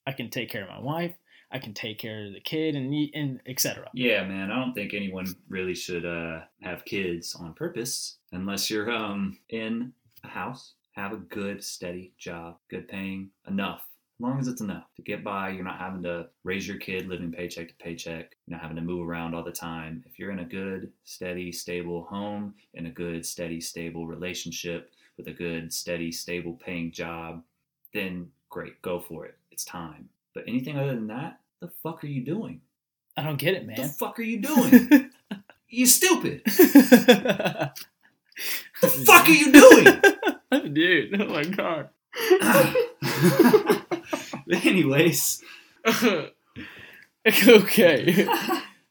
I 0.06 0.12
can 0.12 0.30
take 0.30 0.48
care 0.48 0.62
of 0.62 0.70
my 0.70 0.80
wife. 0.80 1.14
I 1.50 1.58
can 1.58 1.74
take 1.74 1.98
care 1.98 2.26
of 2.26 2.34
the 2.34 2.40
kid 2.40 2.76
and 2.76 2.94
and 3.14 3.40
etc. 3.46 3.88
Yeah, 3.94 4.24
man. 4.24 4.50
I 4.50 4.56
don't 4.56 4.74
think 4.74 4.94
anyone 4.94 5.26
really 5.48 5.74
should 5.74 6.04
uh, 6.04 6.40
have 6.62 6.84
kids 6.84 7.34
on 7.34 7.54
purpose 7.54 8.18
unless 8.32 8.70
you're 8.70 8.90
um, 8.90 9.38
in 9.48 9.92
a 10.24 10.28
house. 10.28 10.74
Have 10.92 11.12
a 11.12 11.16
good, 11.16 11.62
steady 11.62 12.12
job, 12.18 12.56
good 12.70 12.88
paying, 12.88 13.30
enough. 13.46 13.86
As 14.18 14.22
long 14.22 14.40
as 14.40 14.48
it's 14.48 14.60
enough 14.60 14.92
to 14.96 15.02
get 15.02 15.22
by, 15.22 15.50
you're 15.50 15.64
not 15.64 15.78
having 15.78 16.02
to 16.02 16.26
raise 16.42 16.66
your 16.66 16.78
kid 16.78 17.06
living 17.06 17.30
paycheck 17.30 17.68
to 17.68 17.74
paycheck, 17.76 18.34
you're 18.46 18.56
not 18.56 18.62
having 18.62 18.76
to 18.76 18.82
move 18.82 19.08
around 19.08 19.32
all 19.32 19.44
the 19.44 19.52
time. 19.52 20.02
If 20.06 20.18
you're 20.18 20.32
in 20.32 20.40
a 20.40 20.44
good, 20.44 20.90
steady, 21.04 21.52
stable 21.52 22.02
home, 22.10 22.54
in 22.74 22.86
a 22.86 22.90
good, 22.90 23.24
steady, 23.24 23.60
stable 23.60 24.08
relationship 24.08 24.90
with 25.18 25.28
a 25.28 25.32
good, 25.32 25.72
steady, 25.72 26.10
stable 26.10 26.54
paying 26.54 26.92
job, 26.92 27.42
then 27.92 28.30
great, 28.48 28.80
go 28.80 29.00
for 29.00 29.26
it. 29.26 29.36
It's 29.50 29.64
time. 29.64 30.08
But 30.34 30.44
anything 30.46 30.78
other 30.78 30.94
than 30.94 31.08
that, 31.08 31.40
the 31.60 31.68
fuck 31.82 32.02
are 32.04 32.08
you 32.08 32.24
doing? 32.24 32.62
I 33.16 33.24
don't 33.24 33.36
get 33.36 33.54
it, 33.54 33.66
man. 33.66 33.76
the 33.82 33.88
fuck 33.88 34.18
are 34.18 34.22
you 34.22 34.40
doing? 34.40 35.10
you 35.68 35.86
stupid. 35.86 36.42
The 38.80 38.88
fuck 38.88 39.28
are 39.28 39.32
you 39.32 39.52
doing? 39.52 40.72
Dude, 40.72 41.20
oh 41.20 41.26
my 41.26 41.42
god. 41.44 41.90
Anyways, 44.64 45.42
okay. 47.48 48.28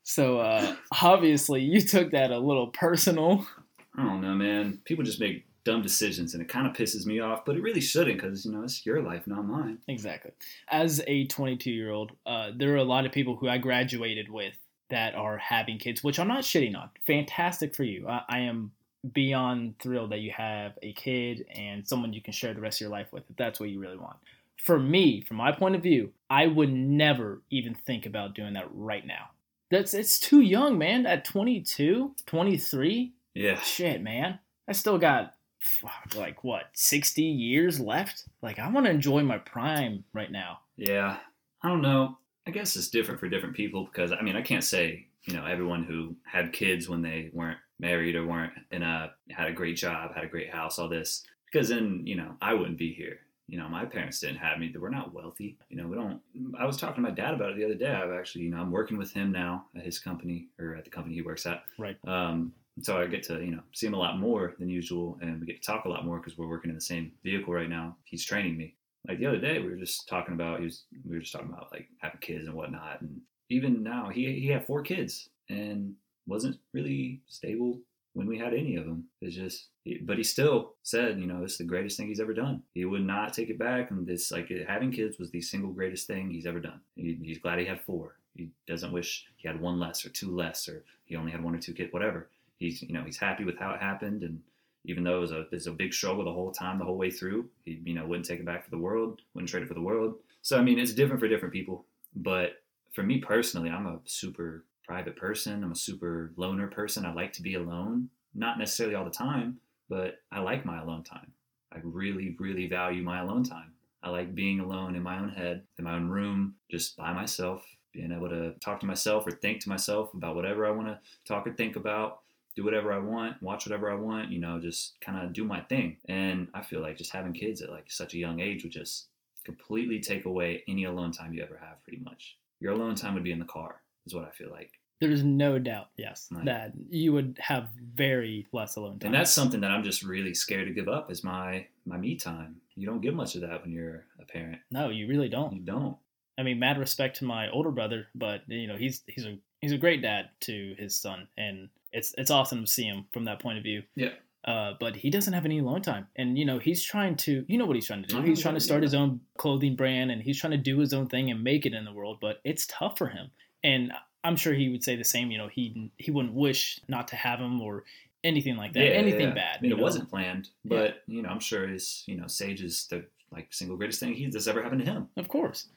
So 0.03 0.39
uh, 0.39 0.75
obviously 1.01 1.61
you 1.61 1.81
took 1.81 2.11
that 2.11 2.31
a 2.31 2.37
little 2.37 2.67
personal. 2.67 3.47
I 3.95 4.03
don't 4.03 4.21
know, 4.21 4.35
man. 4.35 4.81
People 4.85 5.03
just 5.03 5.19
make 5.19 5.45
dumb 5.67 5.81
decisions, 5.81 6.33
and 6.33 6.41
it 6.41 6.49
kind 6.49 6.65
of 6.65 6.73
pisses 6.73 7.05
me 7.05 7.19
off. 7.19 7.45
But 7.45 7.55
it 7.57 7.61
really 7.61 7.81
shouldn't, 7.81 8.21
because 8.21 8.45
you 8.45 8.51
know 8.51 8.63
it's 8.63 8.85
your 8.85 9.01
life, 9.01 9.27
not 9.27 9.45
mine. 9.45 9.77
Exactly. 9.87 10.31
As 10.69 11.01
a 11.07 11.25
22 11.27 11.69
year 11.71 11.91
old, 11.91 12.11
uh, 12.25 12.51
there 12.55 12.73
are 12.73 12.77
a 12.77 12.83
lot 12.83 13.05
of 13.05 13.11
people 13.11 13.35
who 13.35 13.47
I 13.47 13.57
graduated 13.57 14.29
with 14.29 14.53
that 14.89 15.13
are 15.15 15.37
having 15.37 15.77
kids, 15.77 16.03
which 16.03 16.17
I'm 16.19 16.27
not 16.29 16.43
shitting 16.43 16.75
on. 16.77 16.89
Fantastic 17.05 17.75
for 17.75 17.83
you. 17.83 18.07
I, 18.07 18.21
I 18.29 18.39
am 18.39 18.71
beyond 19.13 19.75
thrilled 19.79 20.11
that 20.11 20.19
you 20.21 20.31
have 20.31 20.73
a 20.81 20.93
kid 20.93 21.45
and 21.53 21.87
someone 21.87 22.13
you 22.13 22.21
can 22.21 22.33
share 22.33 22.53
the 22.53 22.61
rest 22.61 22.77
of 22.77 22.81
your 22.85 22.89
life 22.89 23.07
with 23.11 23.23
if 23.29 23.35
that's 23.37 23.59
what 23.59 23.69
you 23.69 23.79
really 23.79 23.97
want. 23.97 24.15
For 24.63 24.79
me, 24.79 25.21
from 25.21 25.37
my 25.37 25.51
point 25.51 25.75
of 25.75 25.83
view, 25.83 26.11
I 26.29 26.47
would 26.47 26.71
never 26.73 27.41
even 27.51 27.75
think 27.75 28.05
about 28.05 28.33
doing 28.33 28.53
that 28.53 28.67
right 28.73 29.05
now. 29.05 29.29
That's 29.69 29.93
it's 29.93 30.19
too 30.19 30.41
young, 30.41 30.77
man. 30.77 31.05
At 31.05 31.25
22, 31.25 32.15
23, 32.25 33.13
Yeah. 33.35 33.59
shit, 33.61 34.01
man. 34.01 34.39
I 34.67 34.71
still 34.73 34.97
got 34.97 35.35
fuck, 35.59 36.15
like 36.15 36.43
what, 36.43 36.65
60 36.73 37.21
years 37.21 37.79
left? 37.79 38.25
Like 38.41 38.59
I 38.59 38.69
want 38.69 38.85
to 38.85 38.91
enjoy 38.91 39.23
my 39.23 39.37
prime 39.37 40.03
right 40.13 40.31
now. 40.31 40.59
Yeah, 40.75 41.17
I 41.63 41.69
don't 41.69 41.81
know. 41.81 42.17
I 42.47 42.51
guess 42.51 42.75
it's 42.75 42.87
different 42.87 43.19
for 43.19 43.27
different 43.27 43.55
people 43.55 43.85
because 43.85 44.11
I 44.11 44.21
mean 44.21 44.37
I 44.37 44.41
can't 44.41 44.63
say 44.63 45.07
you 45.23 45.33
know 45.33 45.45
everyone 45.45 45.83
who 45.83 46.15
had 46.23 46.53
kids 46.53 46.87
when 46.87 47.01
they 47.01 47.29
weren't 47.33 47.57
married 47.79 48.15
or 48.15 48.25
weren't 48.25 48.53
in 48.71 48.83
a 48.83 49.11
had 49.29 49.47
a 49.47 49.53
great 49.53 49.75
job, 49.75 50.15
had 50.15 50.23
a 50.23 50.29
great 50.29 50.49
house, 50.49 50.79
all 50.79 50.87
this 50.87 51.23
because 51.51 51.69
then 51.69 52.03
you 52.05 52.15
know 52.15 52.35
I 52.41 52.53
wouldn't 52.53 52.77
be 52.77 52.93
here. 52.93 53.19
You 53.47 53.57
know 53.57 53.67
my 53.67 53.85
parents 53.85 54.19
didn't 54.19 54.37
have 54.37 54.59
me. 54.59 54.73
We're 54.77 54.89
not 54.89 55.13
wealthy. 55.13 55.57
You 55.69 55.77
know 55.77 55.87
we 55.87 55.95
don't. 55.95 56.21
I 56.57 56.65
was 56.65 56.77
talking 56.77 57.03
to 57.03 57.09
my 57.09 57.15
dad 57.15 57.33
about 57.33 57.51
it 57.51 57.57
the 57.57 57.65
other 57.65 57.75
day. 57.75 57.91
I've 57.91 58.11
actually 58.11 58.45
you 58.45 58.51
know 58.51 58.57
I'm 58.57 58.71
working 58.71 58.97
with 58.97 59.11
him 59.11 59.31
now 59.31 59.65
at 59.75 59.83
his 59.83 59.99
company 59.99 60.47
or 60.59 60.75
at 60.75 60.85
the 60.85 60.89
company 60.89 61.15
he 61.15 61.21
works 61.21 61.45
at. 61.45 61.63
Right. 61.77 61.97
Um, 62.07 62.53
so 62.81 62.97
I 62.97 63.07
get 63.07 63.23
to 63.23 63.43
you 63.43 63.51
know 63.51 63.63
see 63.73 63.87
him 63.87 63.93
a 63.93 63.99
lot 63.99 64.19
more 64.19 64.55
than 64.59 64.69
usual, 64.69 65.17
and 65.21 65.39
we 65.39 65.47
get 65.47 65.61
to 65.61 65.65
talk 65.67 65.85
a 65.85 65.89
lot 65.89 66.05
more 66.05 66.17
because 66.17 66.37
we're 66.37 66.47
working 66.49 66.69
in 66.69 66.75
the 66.75 66.81
same 66.81 67.11
vehicle 67.23 67.53
right 67.53 67.69
now. 67.69 67.95
He's 68.03 68.25
training 68.25 68.57
me. 68.57 68.75
Like 69.07 69.19
the 69.19 69.25
other 69.25 69.39
day, 69.39 69.59
we 69.59 69.69
were 69.69 69.75
just 69.75 70.07
talking 70.07 70.33
about 70.33 70.59
he 70.59 70.65
was 70.65 70.83
we 71.07 71.15
were 71.15 71.21
just 71.21 71.33
talking 71.33 71.49
about 71.49 71.71
like 71.71 71.87
having 71.99 72.19
kids 72.19 72.45
and 72.45 72.55
whatnot, 72.55 73.01
and 73.01 73.21
even 73.49 73.83
now 73.83 74.09
he 74.09 74.39
he 74.39 74.47
had 74.47 74.65
four 74.65 74.81
kids 74.81 75.29
and 75.49 75.95
wasn't 76.27 76.57
really 76.73 77.21
stable 77.27 77.79
when 78.17 78.27
we 78.27 78.37
had 78.37 78.53
any 78.53 78.75
of 78.75 78.85
them. 78.85 79.05
It's 79.21 79.35
just, 79.35 79.67
but 80.01 80.17
he 80.17 80.23
still 80.23 80.73
said, 80.81 81.19
you 81.19 81.27
know, 81.27 81.41
this 81.41 81.53
is 81.53 81.57
the 81.59 81.63
greatest 81.65 81.97
thing 81.97 82.07
he's 82.07 82.19
ever 82.19 82.33
done. 82.33 82.63
He 82.73 82.83
would 82.83 83.05
not 83.05 83.31
take 83.31 83.51
it 83.51 83.59
back, 83.59 83.91
and 83.91 84.07
this 84.07 84.31
like 84.31 84.51
having 84.67 84.91
kids 84.91 85.19
was 85.19 85.29
the 85.29 85.41
single 85.41 85.71
greatest 85.71 86.07
thing 86.07 86.29
he's 86.29 86.47
ever 86.47 86.59
done. 86.59 86.81
He, 86.95 87.17
he's 87.21 87.37
glad 87.37 87.59
he 87.59 87.65
had 87.65 87.81
four. 87.81 88.15
He 88.35 88.49
doesn't 88.67 88.91
wish 88.91 89.25
he 89.37 89.47
had 89.47 89.61
one 89.61 89.79
less 89.79 90.03
or 90.03 90.09
two 90.09 90.35
less, 90.35 90.67
or 90.67 90.83
he 91.05 91.15
only 91.15 91.31
had 91.31 91.43
one 91.43 91.55
or 91.55 91.59
two 91.59 91.73
kids, 91.73 91.93
whatever. 91.93 92.27
He's 92.57 92.81
you 92.81 92.93
know 92.93 93.03
he's 93.03 93.17
happy 93.17 93.43
with 93.43 93.57
how 93.57 93.71
it 93.71 93.81
happened, 93.81 94.23
and 94.23 94.41
even 94.85 95.03
though 95.03 95.17
it 95.17 95.21
was 95.21 95.31
a 95.31 95.41
it 95.41 95.51
was 95.51 95.67
a 95.67 95.71
big 95.71 95.93
struggle 95.93 96.23
the 96.23 96.33
whole 96.33 96.51
time, 96.51 96.79
the 96.79 96.85
whole 96.85 96.97
way 96.97 97.11
through, 97.11 97.49
he 97.65 97.81
you 97.83 97.93
know 97.93 98.05
wouldn't 98.05 98.27
take 98.27 98.39
it 98.39 98.45
back 98.45 98.63
for 98.63 98.71
the 98.71 98.77
world, 98.77 99.21
wouldn't 99.33 99.49
trade 99.49 99.63
it 99.63 99.67
for 99.67 99.73
the 99.73 99.81
world. 99.81 100.15
So 100.41 100.57
I 100.57 100.61
mean, 100.61 100.79
it's 100.79 100.93
different 100.93 101.19
for 101.19 101.27
different 101.27 101.53
people, 101.53 101.85
but 102.15 102.63
for 102.93 103.03
me 103.03 103.19
personally, 103.19 103.69
I'm 103.69 103.85
a 103.85 103.99
super 104.05 104.65
private 104.87 105.15
person. 105.17 105.63
I'm 105.63 105.73
a 105.73 105.75
super 105.75 106.31
loner 106.37 106.67
person. 106.67 107.05
I 107.05 107.13
like 107.13 107.33
to 107.33 107.41
be 107.41 107.55
alone, 107.55 108.09
not 108.33 108.57
necessarily 108.57 108.95
all 108.95 109.05
the 109.05 109.11
time, 109.11 109.59
but 109.89 110.21
I 110.31 110.39
like 110.39 110.65
my 110.65 110.81
alone 110.81 111.03
time. 111.03 111.31
I 111.71 111.79
really, 111.83 112.35
really 112.39 112.67
value 112.67 113.03
my 113.03 113.19
alone 113.19 113.43
time. 113.43 113.73
I 114.01 114.09
like 114.09 114.33
being 114.33 114.61
alone 114.61 114.95
in 114.95 115.03
my 115.03 115.19
own 115.19 115.29
head, 115.29 115.63
in 115.77 115.83
my 115.83 115.93
own 115.93 116.07
room, 116.07 116.55
just 116.71 116.95
by 116.95 117.11
myself, 117.13 117.65
being 117.91 118.11
able 118.11 118.29
to 118.29 118.53
talk 118.61 118.79
to 118.79 118.85
myself 118.85 119.27
or 119.27 119.31
think 119.31 119.61
to 119.61 119.69
myself 119.69 120.13
about 120.13 120.35
whatever 120.35 120.65
I 120.65 120.71
want 120.71 120.87
to 120.87 120.99
talk 121.25 121.45
or 121.45 121.53
think 121.53 121.75
about, 121.75 122.21
do 122.57 122.63
whatever 122.65 122.91
I 122.91 122.97
want, 122.97 123.41
watch 123.41 123.65
whatever 123.67 123.89
I 123.89 123.95
want, 123.95 124.31
you 124.31 124.39
know, 124.39 124.59
just 124.59 124.99
kind 124.99 125.23
of 125.23 125.31
do 125.31 125.45
my 125.45 125.61
thing. 125.61 125.97
And 126.09 126.47
I 126.53 126.61
feel 126.63 126.81
like 126.81 126.97
just 126.97 127.13
having 127.13 127.31
kids 127.31 127.61
at 127.61 127.69
like 127.69 127.85
such 127.89 128.13
a 128.15 128.17
young 128.17 128.39
age 128.41 128.63
would 128.63 128.71
just 128.73 129.07
completely 129.45 129.99
take 129.99 130.25
away 130.25 130.63
any 130.67 130.83
alone 130.85 131.11
time 131.11 131.33
you 131.33 131.43
ever 131.43 131.57
have, 131.61 131.81
pretty 131.83 132.01
much. 132.03 132.35
Your 132.59 132.73
alone 132.73 132.95
time 132.95 133.13
would 133.13 133.23
be 133.23 133.31
in 133.31 133.39
the 133.39 133.45
car, 133.45 133.81
is 134.05 134.13
what 134.15 134.25
I 134.25 134.31
feel 134.31 134.49
like. 134.49 134.71
There's 134.99 135.23
no 135.23 135.59
doubt, 135.59 135.89
yes, 135.97 136.27
Right. 136.31 136.45
that 136.45 136.73
you 136.89 137.13
would 137.13 137.37
have 137.39 137.69
very 137.93 138.47
less 138.51 138.75
alone 138.75 138.97
time. 138.97 139.09
And 139.09 139.15
that's 139.15 139.31
something 139.31 139.61
that 139.61 139.69
I'm 139.69 139.83
just 139.83 140.01
really 140.01 140.33
scared 140.33 140.67
to 140.67 140.73
give 140.73 140.87
up 140.89 141.11
is 141.11 141.23
my 141.23 141.67
my 141.85 141.97
me 141.97 142.15
time. 142.15 142.55
You 142.75 142.87
don't 142.87 143.01
get 143.01 143.13
much 143.13 143.35
of 143.35 143.41
that 143.41 143.61
when 143.61 143.71
you're 143.71 144.05
a 144.19 144.25
parent. 144.25 144.59
no, 144.71 144.89
you 144.89 145.07
really 145.07 145.29
don't. 145.29 145.53
You 145.53 145.59
don't. 145.61 145.97
I 146.39 146.43
mean, 146.43 146.57
mad 146.57 146.79
respect 146.79 147.17
to 147.17 147.25
my 147.25 147.47
older 147.49 147.69
brother, 147.71 148.07
but 148.15 148.41
you 148.47 148.65
know, 148.67 148.75
he's 148.75 149.03
he's 149.05 149.25
a 149.25 149.37
he's 149.61 149.71
a 149.71 149.77
great 149.77 150.01
dad 150.01 150.29
to 150.41 150.73
his 150.79 150.95
son, 150.95 151.27
and 151.37 151.69
it's 151.97 152.13
it's 152.17 152.31
awesome 152.31 152.61
to 152.61 152.71
see 152.71 152.83
him 152.83 153.05
from 153.11 153.25
that 153.25 153.39
point 153.39 153.57
of 153.57 153.63
view. 153.63 153.83
Yeah. 153.95 154.09
Uh, 154.45 154.75
but 154.79 154.95
he 154.95 155.09
doesn't 155.09 155.33
have 155.33 155.43
any 155.43 155.59
alone 155.59 155.81
time, 155.81 156.07
and 156.15 156.37
you 156.37 156.45
know, 156.45 156.57
he's 156.57 156.81
trying 156.81 157.17
to, 157.17 157.43
you 157.49 157.57
know, 157.57 157.65
what 157.65 157.75
he's 157.75 157.87
trying 157.87 158.03
to 158.03 158.07
do. 158.07 158.21
He's 158.21 158.41
trying 158.41 158.53
to 158.53 158.61
start 158.61 158.81
his 158.81 158.93
own 158.93 159.19
clothing 159.37 159.75
brand, 159.75 160.09
and 160.09 160.21
he's 160.21 160.39
trying 160.39 160.51
to 160.51 160.57
do 160.57 160.77
his 160.77 160.93
own 160.93 161.09
thing 161.09 161.29
and 161.29 161.43
make 161.43 161.65
it 161.65 161.73
in 161.73 161.83
the 161.83 161.91
world. 161.91 162.19
But 162.21 162.39
it's 162.45 162.65
tough 162.65 162.97
for 162.97 163.07
him, 163.07 163.31
and 163.61 163.91
I'm 164.23 164.37
sure 164.37 164.53
he 164.53 164.69
would 164.69 164.85
say 164.85 164.95
the 164.95 165.03
same. 165.03 165.31
You 165.31 165.37
know, 165.37 165.49
he 165.49 165.91
he 165.97 166.11
wouldn't 166.11 166.33
wish 166.33 166.79
not 166.87 167.09
to 167.09 167.17
have 167.17 167.39
him 167.39 167.59
or 167.59 167.83
anything 168.23 168.55
like 168.55 168.71
that, 168.73 168.85
yeah, 168.85 168.91
anything 168.91 169.29
yeah. 169.29 169.33
bad. 169.33 169.57
I 169.57 169.61
mean, 169.61 169.73
it 169.73 169.77
know? 169.77 169.83
wasn't 169.83 170.09
planned, 170.09 170.49
but 170.63 171.03
you 171.07 171.21
know, 171.23 171.29
I'm 171.29 171.41
sure 171.41 171.67
his 171.67 172.03
you 172.05 172.15
know 172.15 172.27
Sage 172.27 172.61
is 172.61 172.87
the 172.89 173.03
like 173.33 173.51
single 173.51 173.75
greatest 173.75 173.99
thing 173.99 174.13
he's 174.13 174.31
that's 174.31 174.47
ever 174.47 174.63
happened 174.63 174.85
to 174.85 174.91
him. 174.91 175.09
Of 175.17 175.27
course. 175.27 175.67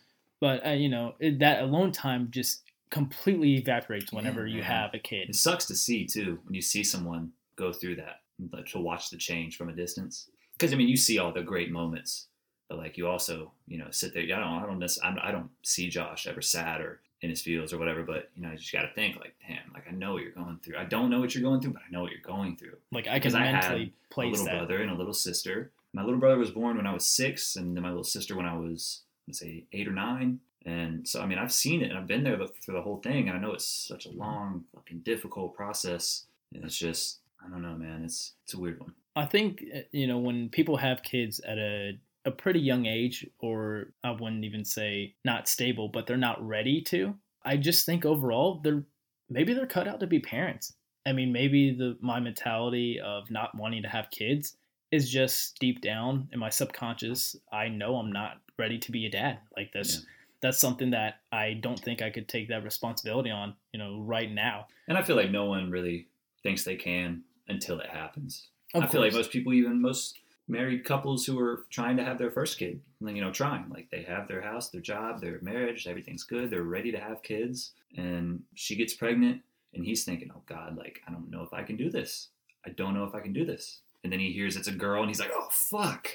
But, 0.40 0.66
uh, 0.66 0.70
you 0.70 0.88
know, 0.88 1.14
it, 1.20 1.38
that 1.40 1.62
alone 1.62 1.92
time 1.92 2.28
just 2.30 2.62
completely 2.90 3.54
evaporates 3.56 4.12
whenever 4.12 4.46
Yeah, 4.46 4.56
you 4.56 4.62
have 4.62 4.94
a 4.94 4.98
kid. 4.98 5.28
It 5.30 5.36
sucks 5.36 5.64
to 5.66 5.74
see 5.76 6.04
too 6.06 6.38
when 6.44 6.54
you 6.54 6.62
see 6.62 6.82
someone 6.84 7.32
go 7.56 7.72
through 7.72 7.96
that, 7.96 8.20
like, 8.52 8.66
to 8.68 8.78
watch 8.80 9.10
the 9.10 9.16
change 9.16 9.56
from 9.56 9.68
a 9.68 9.72
distance. 9.72 10.28
Because 10.52 10.72
I 10.72 10.76
mean, 10.76 10.88
you 10.88 10.96
see 10.96 11.18
all 11.18 11.32
the 11.32 11.42
great 11.42 11.70
moments, 11.70 12.26
but 12.68 12.78
like 12.78 12.96
you 12.98 13.08
also, 13.08 13.52
you 13.66 13.78
know, 13.78 13.86
sit 13.90 14.12
there. 14.14 14.22
I 14.24 14.26
don't, 14.26 14.42
I 14.42 14.66
don't, 14.66 14.78
necess- 14.80 15.02
I'm- 15.04 15.18
I 15.22 15.30
don't 15.30 15.50
see 15.62 15.88
Josh 15.88 16.26
ever 16.26 16.42
sad 16.42 16.80
or 16.80 17.00
in 17.22 17.28
his 17.30 17.42
feels 17.42 17.72
or 17.72 17.78
whatever. 17.78 18.02
But 18.02 18.30
you 18.34 18.42
know, 18.42 18.50
you 18.50 18.56
just 18.58 18.72
got 18.72 18.82
to 18.82 18.92
think 18.94 19.16
like, 19.16 19.34
damn, 19.46 19.72
like 19.74 19.84
I 19.88 19.92
know 19.92 20.12
what 20.14 20.22
you're 20.22 20.32
going 20.32 20.58
through. 20.62 20.76
I 20.78 20.84
don't 20.84 21.10
know 21.10 21.20
what 21.20 21.34
you're 21.34 21.42
going 21.42 21.60
through, 21.60 21.72
but 21.74 21.82
I 21.86 21.90
know 21.92 22.02
what 22.02 22.12
you're 22.12 22.20
going 22.22 22.56
through. 22.56 22.76
Like, 22.92 23.06
I 23.06 23.12
can 23.18 23.32
Because 23.32 23.34
I 23.34 23.52
mentally 23.52 23.92
a 24.16 24.20
little 24.26 24.44
that. 24.46 24.56
brother 24.58 24.82
and 24.82 24.90
a 24.90 24.94
little 24.94 25.14
sister. 25.14 25.70
My 25.92 26.02
little 26.04 26.20
brother 26.20 26.38
was 26.38 26.50
born 26.50 26.76
when 26.76 26.86
I 26.86 26.94
was 26.94 27.04
six, 27.04 27.56
and 27.56 27.74
then 27.76 27.82
my 27.82 27.88
little 27.88 28.04
sister 28.04 28.36
when 28.36 28.46
I 28.46 28.56
was, 28.56 29.00
let's 29.26 29.40
say, 29.40 29.64
eight 29.72 29.88
or 29.88 29.92
nine. 29.92 30.38
And 30.66 31.08
so, 31.08 31.22
I 31.22 31.26
mean, 31.26 31.38
I've 31.38 31.52
seen 31.52 31.82
it 31.82 31.90
and 31.90 31.98
I've 31.98 32.06
been 32.06 32.22
there 32.22 32.36
through 32.36 32.74
the 32.74 32.82
whole 32.82 32.98
thing, 32.98 33.28
and 33.28 33.36
I 33.38 33.40
know 33.40 33.52
it's 33.52 33.66
such 33.66 34.06
a 34.06 34.10
long, 34.10 34.64
fucking 34.74 35.00
difficult 35.00 35.54
process. 35.54 36.26
And 36.54 36.64
it's 36.64 36.76
just, 36.76 37.20
I 37.44 37.48
don't 37.48 37.62
know, 37.62 37.74
man. 37.74 38.04
It's 38.04 38.34
it's 38.44 38.54
a 38.54 38.60
weird 38.60 38.80
one. 38.80 38.92
I 39.16 39.24
think, 39.24 39.64
uh, 39.74 39.80
you 39.92 40.06
know, 40.06 40.18
when 40.18 40.48
people 40.50 40.76
have 40.76 41.02
kids 41.02 41.40
at 41.40 41.58
a, 41.58 41.98
a 42.24 42.30
pretty 42.30 42.60
young 42.60 42.86
age, 42.86 43.26
or 43.38 43.92
I 44.04 44.10
wouldn't 44.10 44.44
even 44.44 44.64
say 44.64 45.14
not 45.24 45.48
stable, 45.48 45.88
but 45.88 46.06
they're 46.06 46.16
not 46.16 46.46
ready 46.46 46.82
to, 46.82 47.14
I 47.44 47.56
just 47.56 47.86
think 47.86 48.04
overall, 48.04 48.60
they're 48.62 48.84
maybe 49.30 49.54
they're 49.54 49.66
cut 49.66 49.88
out 49.88 50.00
to 50.00 50.06
be 50.06 50.20
parents. 50.20 50.74
I 51.06 51.12
mean, 51.12 51.32
maybe 51.32 51.72
the 51.72 51.96
my 52.00 52.20
mentality 52.20 53.00
of 53.00 53.30
not 53.30 53.56
wanting 53.56 53.82
to 53.82 53.88
have 53.88 54.10
kids 54.10 54.56
is 54.90 55.08
just 55.08 55.58
deep 55.58 55.80
down 55.80 56.28
in 56.32 56.38
my 56.38 56.50
subconscious. 56.50 57.36
I 57.50 57.68
know 57.68 57.96
I'm 57.96 58.12
not 58.12 58.40
ready 58.58 58.78
to 58.78 58.92
be 58.92 59.06
a 59.06 59.10
dad. 59.10 59.38
Like 59.56 59.72
this. 59.72 59.94
Yeah. 59.94 60.00
That's 60.40 60.58
something 60.58 60.90
that 60.90 61.20
I 61.30 61.54
don't 61.54 61.78
think 61.78 62.02
I 62.02 62.10
could 62.10 62.28
take 62.28 62.48
that 62.48 62.64
responsibility 62.64 63.30
on, 63.30 63.54
you 63.72 63.78
know, 63.78 64.00
right 64.00 64.30
now. 64.30 64.66
And 64.88 64.96
I 64.96 65.02
feel 65.02 65.16
like 65.16 65.30
no 65.30 65.44
one 65.44 65.70
really 65.70 66.08
thinks 66.42 66.64
they 66.64 66.76
can 66.76 67.22
until 67.48 67.80
it 67.80 67.90
happens. 67.90 68.48
Of 68.74 68.84
I 68.84 68.86
feel 68.86 69.00
like 69.00 69.12
most 69.12 69.30
people, 69.30 69.52
even 69.52 69.82
most 69.82 70.18
married 70.48 70.84
couples 70.84 71.26
who 71.26 71.38
are 71.38 71.66
trying 71.70 71.96
to 71.96 72.04
have 72.04 72.18
their 72.18 72.30
first 72.30 72.58
kid, 72.58 72.80
you 73.00 73.20
know, 73.20 73.32
trying, 73.32 73.68
like 73.70 73.88
they 73.90 74.02
have 74.02 74.28
their 74.28 74.42
house, 74.42 74.70
their 74.70 74.80
job, 74.80 75.20
their 75.20 75.38
marriage, 75.42 75.86
everything's 75.86 76.24
good, 76.24 76.50
they're 76.50 76.62
ready 76.62 76.90
to 76.90 76.98
have 76.98 77.22
kids, 77.22 77.72
and 77.96 78.42
she 78.54 78.76
gets 78.76 78.94
pregnant, 78.94 79.42
and 79.74 79.84
he's 79.84 80.04
thinking, 80.04 80.30
oh 80.34 80.42
God, 80.46 80.76
like 80.76 81.00
I 81.06 81.12
don't 81.12 81.30
know 81.30 81.42
if 81.42 81.52
I 81.52 81.62
can 81.62 81.76
do 81.76 81.90
this. 81.90 82.28
I 82.66 82.70
don't 82.70 82.94
know 82.94 83.04
if 83.04 83.14
I 83.14 83.20
can 83.20 83.32
do 83.32 83.44
this. 83.44 83.80
And 84.02 84.12
then 84.12 84.20
he 84.20 84.32
hears 84.32 84.56
it's 84.56 84.68
a 84.68 84.72
girl, 84.72 85.02
and 85.02 85.10
he's 85.10 85.20
like, 85.20 85.32
oh 85.32 85.48
fuck. 85.50 86.08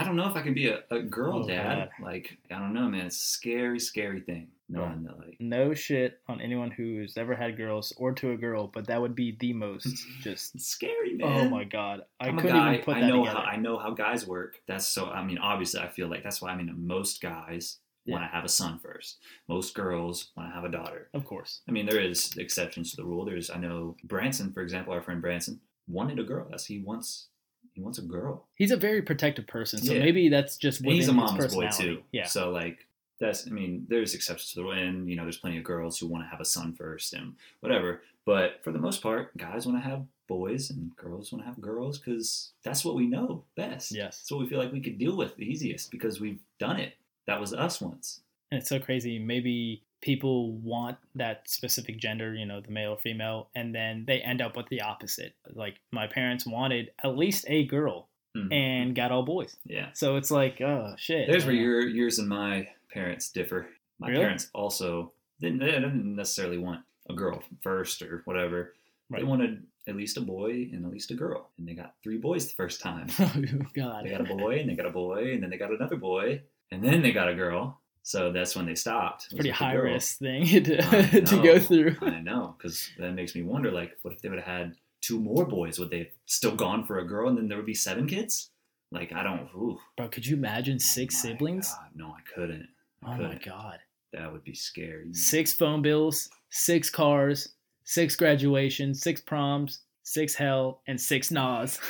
I 0.00 0.04
don't 0.04 0.16
know 0.16 0.28
if 0.28 0.36
I 0.36 0.42
can 0.42 0.54
be 0.54 0.68
a, 0.68 0.80
a 0.90 1.00
girl 1.02 1.42
Oh, 1.44 1.48
dad. 1.48 1.90
God. 1.98 2.04
Like, 2.06 2.38
I 2.50 2.58
don't 2.58 2.74
know, 2.74 2.88
man. 2.88 3.06
It's 3.06 3.16
a 3.16 3.26
scary, 3.26 3.78
scary 3.80 4.20
thing. 4.20 4.48
Knowing 4.68 5.04
that, 5.04 5.16
like, 5.18 5.36
No 5.38 5.74
shit 5.74 6.18
on 6.28 6.40
anyone 6.40 6.72
who's 6.72 7.16
ever 7.16 7.36
had 7.36 7.56
girls 7.56 7.92
or 7.98 8.12
to 8.14 8.32
a 8.32 8.36
girl, 8.36 8.66
but 8.66 8.88
that 8.88 9.00
would 9.00 9.14
be 9.14 9.36
the 9.38 9.52
most 9.52 9.86
just 10.22 10.58
scary, 10.60 11.16
oh 11.22 11.28
man. 11.28 11.46
Oh 11.46 11.48
my 11.50 11.62
god. 11.64 12.02
I 12.18 12.26
I'm 12.28 12.38
a 12.38 12.42
couldn't 12.42 12.56
guy. 12.56 12.72
even 12.74 12.84
put 12.84 12.96
I 12.96 13.00
that 13.02 13.06
know 13.06 13.20
together. 13.24 13.38
how 13.40 13.44
I 13.44 13.56
know 13.56 13.78
how 13.78 13.90
guys 13.92 14.26
work. 14.26 14.56
That's 14.66 14.86
so. 14.86 15.06
I 15.06 15.22
mean, 15.24 15.38
obviously, 15.38 15.80
I 15.80 15.88
feel 15.88 16.08
like 16.08 16.24
that's 16.24 16.42
why. 16.42 16.50
I 16.50 16.56
mean, 16.56 16.72
most 16.76 17.22
guys 17.22 17.78
want 18.08 18.24
to 18.24 18.28
have 18.28 18.44
a 18.44 18.48
son 18.48 18.78
first. 18.80 19.18
Most 19.48 19.72
girls 19.74 20.30
want 20.36 20.48
to 20.50 20.54
have 20.54 20.64
a 20.64 20.68
daughter. 20.68 21.10
Of 21.14 21.24
course. 21.24 21.60
I 21.68 21.72
mean, 21.72 21.86
there 21.86 22.00
is 22.00 22.36
exceptions 22.36 22.90
to 22.90 22.96
the 22.96 23.04
rule. 23.04 23.24
There's, 23.24 23.50
I 23.50 23.58
know 23.58 23.96
Branson, 24.04 24.52
for 24.52 24.62
example, 24.62 24.92
our 24.92 25.02
friend 25.02 25.20
Branson 25.20 25.60
wanted 25.88 26.18
a 26.18 26.24
girl. 26.24 26.46
That's 26.50 26.64
he 26.66 26.78
wants. 26.80 27.28
He 27.76 27.82
wants 27.82 27.98
a 27.98 28.02
girl. 28.02 28.46
He's 28.56 28.70
a 28.72 28.76
very 28.76 29.02
protective 29.02 29.46
person, 29.46 29.78
so 29.78 29.92
Yeah. 29.92 30.00
maybe 30.00 30.28
that's 30.28 30.56
just 30.56 30.80
within 30.80 30.94
he's 30.94 31.08
a 31.08 31.12
mama's 31.12 31.54
boy 31.54 31.68
too. 31.68 32.02
Yeah, 32.10 32.24
So 32.26 32.50
like 32.50 32.86
that's 33.20 33.46
I 33.46 33.50
mean, 33.50 33.86
there's 33.88 34.14
exceptions 34.14 34.50
to 34.52 34.56
the 34.56 34.62
rule 34.64 34.72
and 34.72 35.08
you 35.08 35.14
know, 35.16 35.22
there's 35.22 35.36
plenty 35.38 35.58
of 35.58 35.64
girls 35.64 35.98
who 35.98 36.06
want 36.08 36.24
to 36.24 36.28
have 36.28 36.40
a 36.40 36.44
son 36.44 36.72
first 36.74 37.12
and 37.12 37.34
whatever. 37.60 38.02
But 38.24 38.60
for 38.64 38.72
the 38.72 38.78
most 38.78 39.02
part, 39.02 39.36
guys 39.36 39.66
want 39.66 39.78
to 39.80 39.88
have 39.88 40.04
boys 40.26 40.70
and 40.70 40.96
girls 40.96 41.30
want 41.32 41.44
to 41.44 41.46
have 41.48 41.60
girls 41.60 41.98
because 41.98 42.52
that's 42.64 42.84
what 42.84 42.96
we 42.96 43.06
know 43.06 43.44
best. 43.56 43.92
yes. 43.92 44.18
That's 44.18 44.32
what 44.32 44.40
we 44.40 44.48
feel 44.48 44.58
like 44.58 44.72
we 44.72 44.80
could 44.80 44.98
deal 44.98 45.16
with 45.16 45.36
the 45.36 45.44
easiest 45.44 45.90
because 45.92 46.20
we've 46.20 46.40
done 46.58 46.80
it. 46.80 46.94
That 47.26 47.40
was 47.40 47.52
us 47.54 47.80
once. 47.80 48.20
And 48.50 48.60
it's 48.60 48.68
so 48.68 48.78
crazy. 48.80 49.18
Maybe 49.18 49.82
people 50.00 50.52
want 50.52 50.98
that 51.14 51.48
specific 51.48 51.98
gender, 51.98 52.34
you 52.34 52.46
know, 52.46 52.60
the 52.60 52.70
male 52.70 52.92
or 52.92 52.98
female, 52.98 53.48
and 53.54 53.74
then 53.74 54.04
they 54.06 54.20
end 54.20 54.40
up 54.42 54.56
with 54.56 54.68
the 54.68 54.80
opposite. 54.82 55.34
Like 55.52 55.76
my 55.90 56.06
parents 56.06 56.46
wanted 56.46 56.90
at 57.02 57.16
least 57.16 57.44
a 57.48 57.64
girl 57.64 58.08
Mhm. 58.36 58.52
and 58.52 58.94
got 58.94 59.10
all 59.12 59.22
boys. 59.24 59.56
yeah. 59.64 59.88
So 59.94 60.16
it's 60.16 60.30
like, 60.30 60.60
oh 60.60 60.94
shit. 60.98 61.26
There's 61.28 61.46
where 61.46 61.54
your 61.54 61.80
yours 61.88 62.18
and 62.18 62.28
my 62.28 62.68
parents 62.92 63.30
differ. 63.30 63.68
My 63.98 64.08
Really? 64.08 64.20
parents 64.20 64.50
also 64.52 65.12
didn't, 65.40 65.60
they 65.60 65.70
didn't 65.70 66.14
necessarily 66.14 66.58
want 66.58 66.84
a 67.08 67.14
girl 67.14 67.42
first 67.62 68.02
or 68.02 68.20
whatever. 68.26 68.74
They 69.10 69.22
wanted 69.22 69.62
at 69.86 69.96
least 69.96 70.16
a 70.18 70.20
boy 70.20 70.68
and 70.72 70.84
at 70.84 70.90
least 70.92 71.10
a 71.12 71.14
girl, 71.14 71.48
and 71.56 71.66
they 71.66 71.72
got 71.74 71.94
three 72.02 72.18
boys 72.18 72.48
the 72.48 72.54
first 72.54 72.80
time. 72.80 73.06
Oh 73.18 73.32
God. 73.74 74.04
they 74.04 74.10
got 74.10 74.20
a 74.20 74.34
boy 74.34 74.58
and 74.58 74.68
they 74.68 74.74
got 74.74 74.84
a 74.86 74.90
boy 74.90 75.32
and 75.32 75.42
then 75.42 75.48
they 75.48 75.56
got 75.56 75.70
another 75.70 75.96
boy 75.96 76.42
and 76.70 76.82
then 76.84 77.00
they 77.02 77.12
got 77.12 77.28
a 77.28 77.34
girl. 77.34 77.80
So 78.08 78.30
that's 78.30 78.54
when 78.54 78.66
they 78.66 78.76
stopped. 78.76 79.30
Pretty 79.34 79.50
was 79.50 79.54
with 79.54 79.58
the 79.58 79.64
high 79.64 79.74
girl. 79.74 79.92
risk 79.94 80.18
thing 80.18 80.44
to, 80.64 80.78
I 80.80 81.02
to 81.24 81.42
go 81.42 81.58
through. 81.58 81.96
I 82.02 82.20
know, 82.20 82.54
because 82.56 82.88
that 82.98 83.10
makes 83.14 83.34
me 83.34 83.42
wonder. 83.42 83.72
Like, 83.72 83.96
what 84.02 84.14
if 84.14 84.22
they 84.22 84.28
would 84.28 84.38
have 84.38 84.46
had 84.46 84.76
two 85.00 85.18
more 85.18 85.44
boys? 85.44 85.80
Would 85.80 85.90
they 85.90 85.98
have 85.98 86.12
still 86.26 86.54
gone 86.54 86.84
for 86.86 87.00
a 87.00 87.04
girl, 87.04 87.28
and 87.28 87.36
then 87.36 87.48
there 87.48 87.56
would 87.58 87.66
be 87.66 87.74
seven 87.74 88.06
kids? 88.06 88.50
Like, 88.92 89.12
I 89.12 89.24
don't. 89.24 89.48
Ooh, 89.56 89.78
Bro, 89.96 90.10
could 90.10 90.24
you 90.24 90.36
imagine 90.36 90.76
Oh 90.76 90.78
six 90.78 91.16
my 91.16 91.30
siblings? 91.30 91.68
God, 91.68 91.88
no, 91.96 92.06
I 92.10 92.20
couldn't. 92.32 92.68
I 93.02 93.06
Oh 93.06 93.10
my 93.10 93.16
couldn't. 93.16 93.44
god. 93.44 93.78
That 94.12 94.32
would 94.32 94.44
be 94.44 94.54
scary. 94.54 95.12
Six 95.12 95.52
phone 95.54 95.82
bills, 95.82 96.28
six 96.50 96.88
cars, 96.88 97.54
six 97.82 98.14
graduations, 98.14 99.02
six 99.02 99.20
proms, 99.20 99.80
six 100.04 100.32
hell, 100.36 100.80
and 100.86 101.00
six 101.00 101.32
nas. 101.32 101.80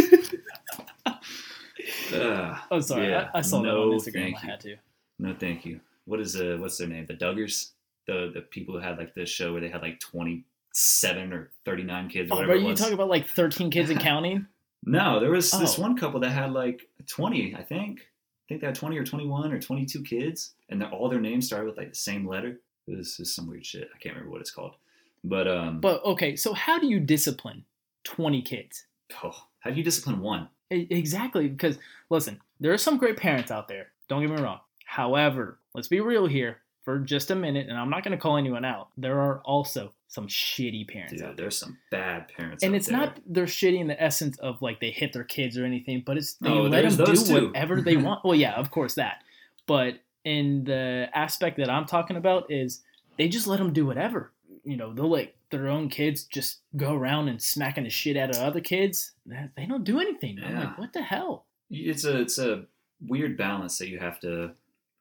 Ugh. 2.13 2.59
oh, 2.71 2.81
sorry. 2.81 3.09
Yeah, 3.09 3.31
I, 3.35 3.39
I 3.39 3.41
saw 3.43 3.61
no, 3.63 3.89
that 3.89 3.95
on 3.95 3.99
Instagram. 4.01 4.13
thank 4.13 4.37
I 4.45 4.47
had 4.47 4.61
to. 4.61 4.77
No, 5.19 5.35
thank 5.39 5.65
you. 5.67 5.81
What 6.07 6.21
is 6.21 6.37
uh? 6.37 6.57
What's 6.61 6.79
their 6.79 6.89
name? 6.89 7.07
The 7.07 7.15
Duggars, 7.15 7.71
the 8.07 8.31
the 8.35 8.41
people 8.43 8.75
who 8.75 8.81
had 8.81 8.99
like 8.99 9.15
this 9.15 9.29
show 9.29 9.53
where 9.53 9.61
they 9.61 9.69
had 9.69 9.83
like 9.83 10.01
twenty 10.01 10.45
seven 10.73 11.33
or 11.33 11.51
thirty 11.65 11.83
nine 11.83 12.09
kids. 12.09 12.31
Oh, 12.31 12.37
whatever 12.37 12.55
it 12.55 12.63
you 12.63 12.75
talking 12.75 12.95
about 12.95 13.09
like 13.09 13.27
13 13.29 13.71
kids 13.71 13.91
and 13.91 13.99
counting? 14.11 14.47
No, 14.85 15.21
there 15.21 15.31
was 15.31 15.51
this 15.51 15.79
Oh. 15.79 15.83
one 15.83 15.97
couple 15.97 16.21
that 16.21 16.31
had 16.31 16.53
like 16.53 16.89
20, 17.07 17.55
I 17.55 17.63
think. 17.63 18.01
I 18.01 18.45
think 18.49 18.61
they 18.63 18.67
had 18.69 18.75
20 18.77 18.97
or 18.99 19.05
21 19.05 19.53
or 19.53 19.61
22 19.61 20.03
kids, 20.03 20.55
and 20.71 20.83
all 20.85 21.09
their 21.09 21.21
names 21.21 21.47
started 21.47 21.67
with 21.67 21.77
like 21.77 21.91
the 21.91 21.97
same 21.97 22.27
letter. 22.27 22.61
This 22.89 23.21
is 23.21 23.35
some 23.35 23.47
weird 23.47 23.67
shit. 23.67 23.89
I 23.95 23.99
can't 23.99 24.15
remember 24.15 24.33
what 24.33 24.41
it's 24.41 24.51
called. 24.51 24.75
But, 25.23 25.47
um, 25.47 25.81
But 25.81 26.03
okay, 26.05 26.35
so 26.35 26.55
how 26.55 26.79
do 26.79 26.87
you 26.87 26.99
discipline 26.99 27.65
20 28.05 28.41
kids? 28.43 28.87
oh, 29.23 29.35
how 29.61 29.71
do 29.71 29.77
you 29.77 29.83
discipline 29.85 30.21
one? 30.21 30.49
Exactly, 30.71 31.49
because 31.49 31.79
listen, 32.11 32.41
there 32.61 32.73
are 32.73 32.79
some 32.79 32.97
great 32.99 33.17
parents 33.17 33.51
out 33.51 33.69
there. 33.69 33.89
Don't 34.09 34.21
get 34.21 34.31
me 34.31 34.41
wrong. 34.43 34.61
However, 34.85 35.59
let's 35.75 35.89
be 35.89 36.01
real 36.01 36.27
here 36.27 36.59
for 36.85 36.99
just 36.99 37.31
a 37.31 37.35
minute, 37.35 37.69
and 37.69 37.77
I'm 37.79 37.91
not 37.91 38.03
going 38.05 38.17
to 38.17 38.21
call 38.23 38.37
anyone 38.37 38.65
out. 38.65 38.89
There 38.97 39.21
are 39.21 39.41
also 39.45 39.93
some 40.09 40.27
shitty 40.27 40.89
parents 40.89 41.13
Dude, 41.13 41.23
out 41.23 41.37
there. 41.37 41.45
there's 41.45 41.57
some 41.59 41.79
bad 41.91 42.27
parents. 42.37 42.65
And 42.65 42.75
it's 42.75 42.89
there. 42.89 42.97
not 42.99 43.19
they're 43.27 43.45
shitty 43.47 43.79
in 43.81 43.87
the 43.87 44.03
essence 44.03 44.37
of 44.39 44.61
like 44.61 44.81
they 44.81 44.91
hit 44.91 45.13
their 45.13 45.23
kids 45.25 45.57
or 45.57 45.65
anything, 45.65 46.03
but 46.05 46.17
it's 46.17 46.35
they 46.35 46.51
Oh, 46.51 46.63
let 46.63 46.89
them 46.91 47.05
do 47.05 47.15
too. 47.15 47.47
whatever 47.49 47.81
they 47.83 47.97
want. 47.97 48.25
Well, 48.25 48.35
yeah, 48.35 48.55
of 48.55 48.71
course 48.71 48.95
that. 48.95 49.23
But 49.67 50.01
in 50.25 50.65
the 50.65 51.09
aspect 51.15 51.59
that 51.59 51.71
I'm 51.71 51.87
talking 51.87 52.17
about 52.17 52.51
is 52.51 52.83
they 53.19 53.29
just 53.29 53.47
let 53.47 53.59
them 53.59 53.73
do 53.73 53.87
whatever. 53.87 54.33
You 54.65 54.77
know, 54.77 54.93
they'll 54.93 55.09
let 55.11 55.35
their 55.51 55.69
own 55.69 55.89
kids 55.89 56.25
just 56.25 56.61
go 56.77 56.95
around 56.95 57.29
and 57.29 57.43
smacking 57.43 57.85
the 57.85 57.91
shit 57.91 58.17
out 58.17 58.31
of 58.31 58.37
other 58.37 58.61
kids. 58.61 59.13
They 59.27 59.67
don't 59.67 59.85
do 59.85 60.01
anything. 60.01 60.39
I'm 60.45 60.55
like, 60.55 60.79
what 60.79 60.93
the 60.93 61.03
hell? 61.03 61.47
It's 61.71 62.05
a 62.05 62.21
it's 62.21 62.39
a 62.39 62.65
weird 63.07 63.37
balance 63.37 63.79
that 63.79 63.89
you 63.89 63.99
have 63.99 64.21
to 64.21 64.53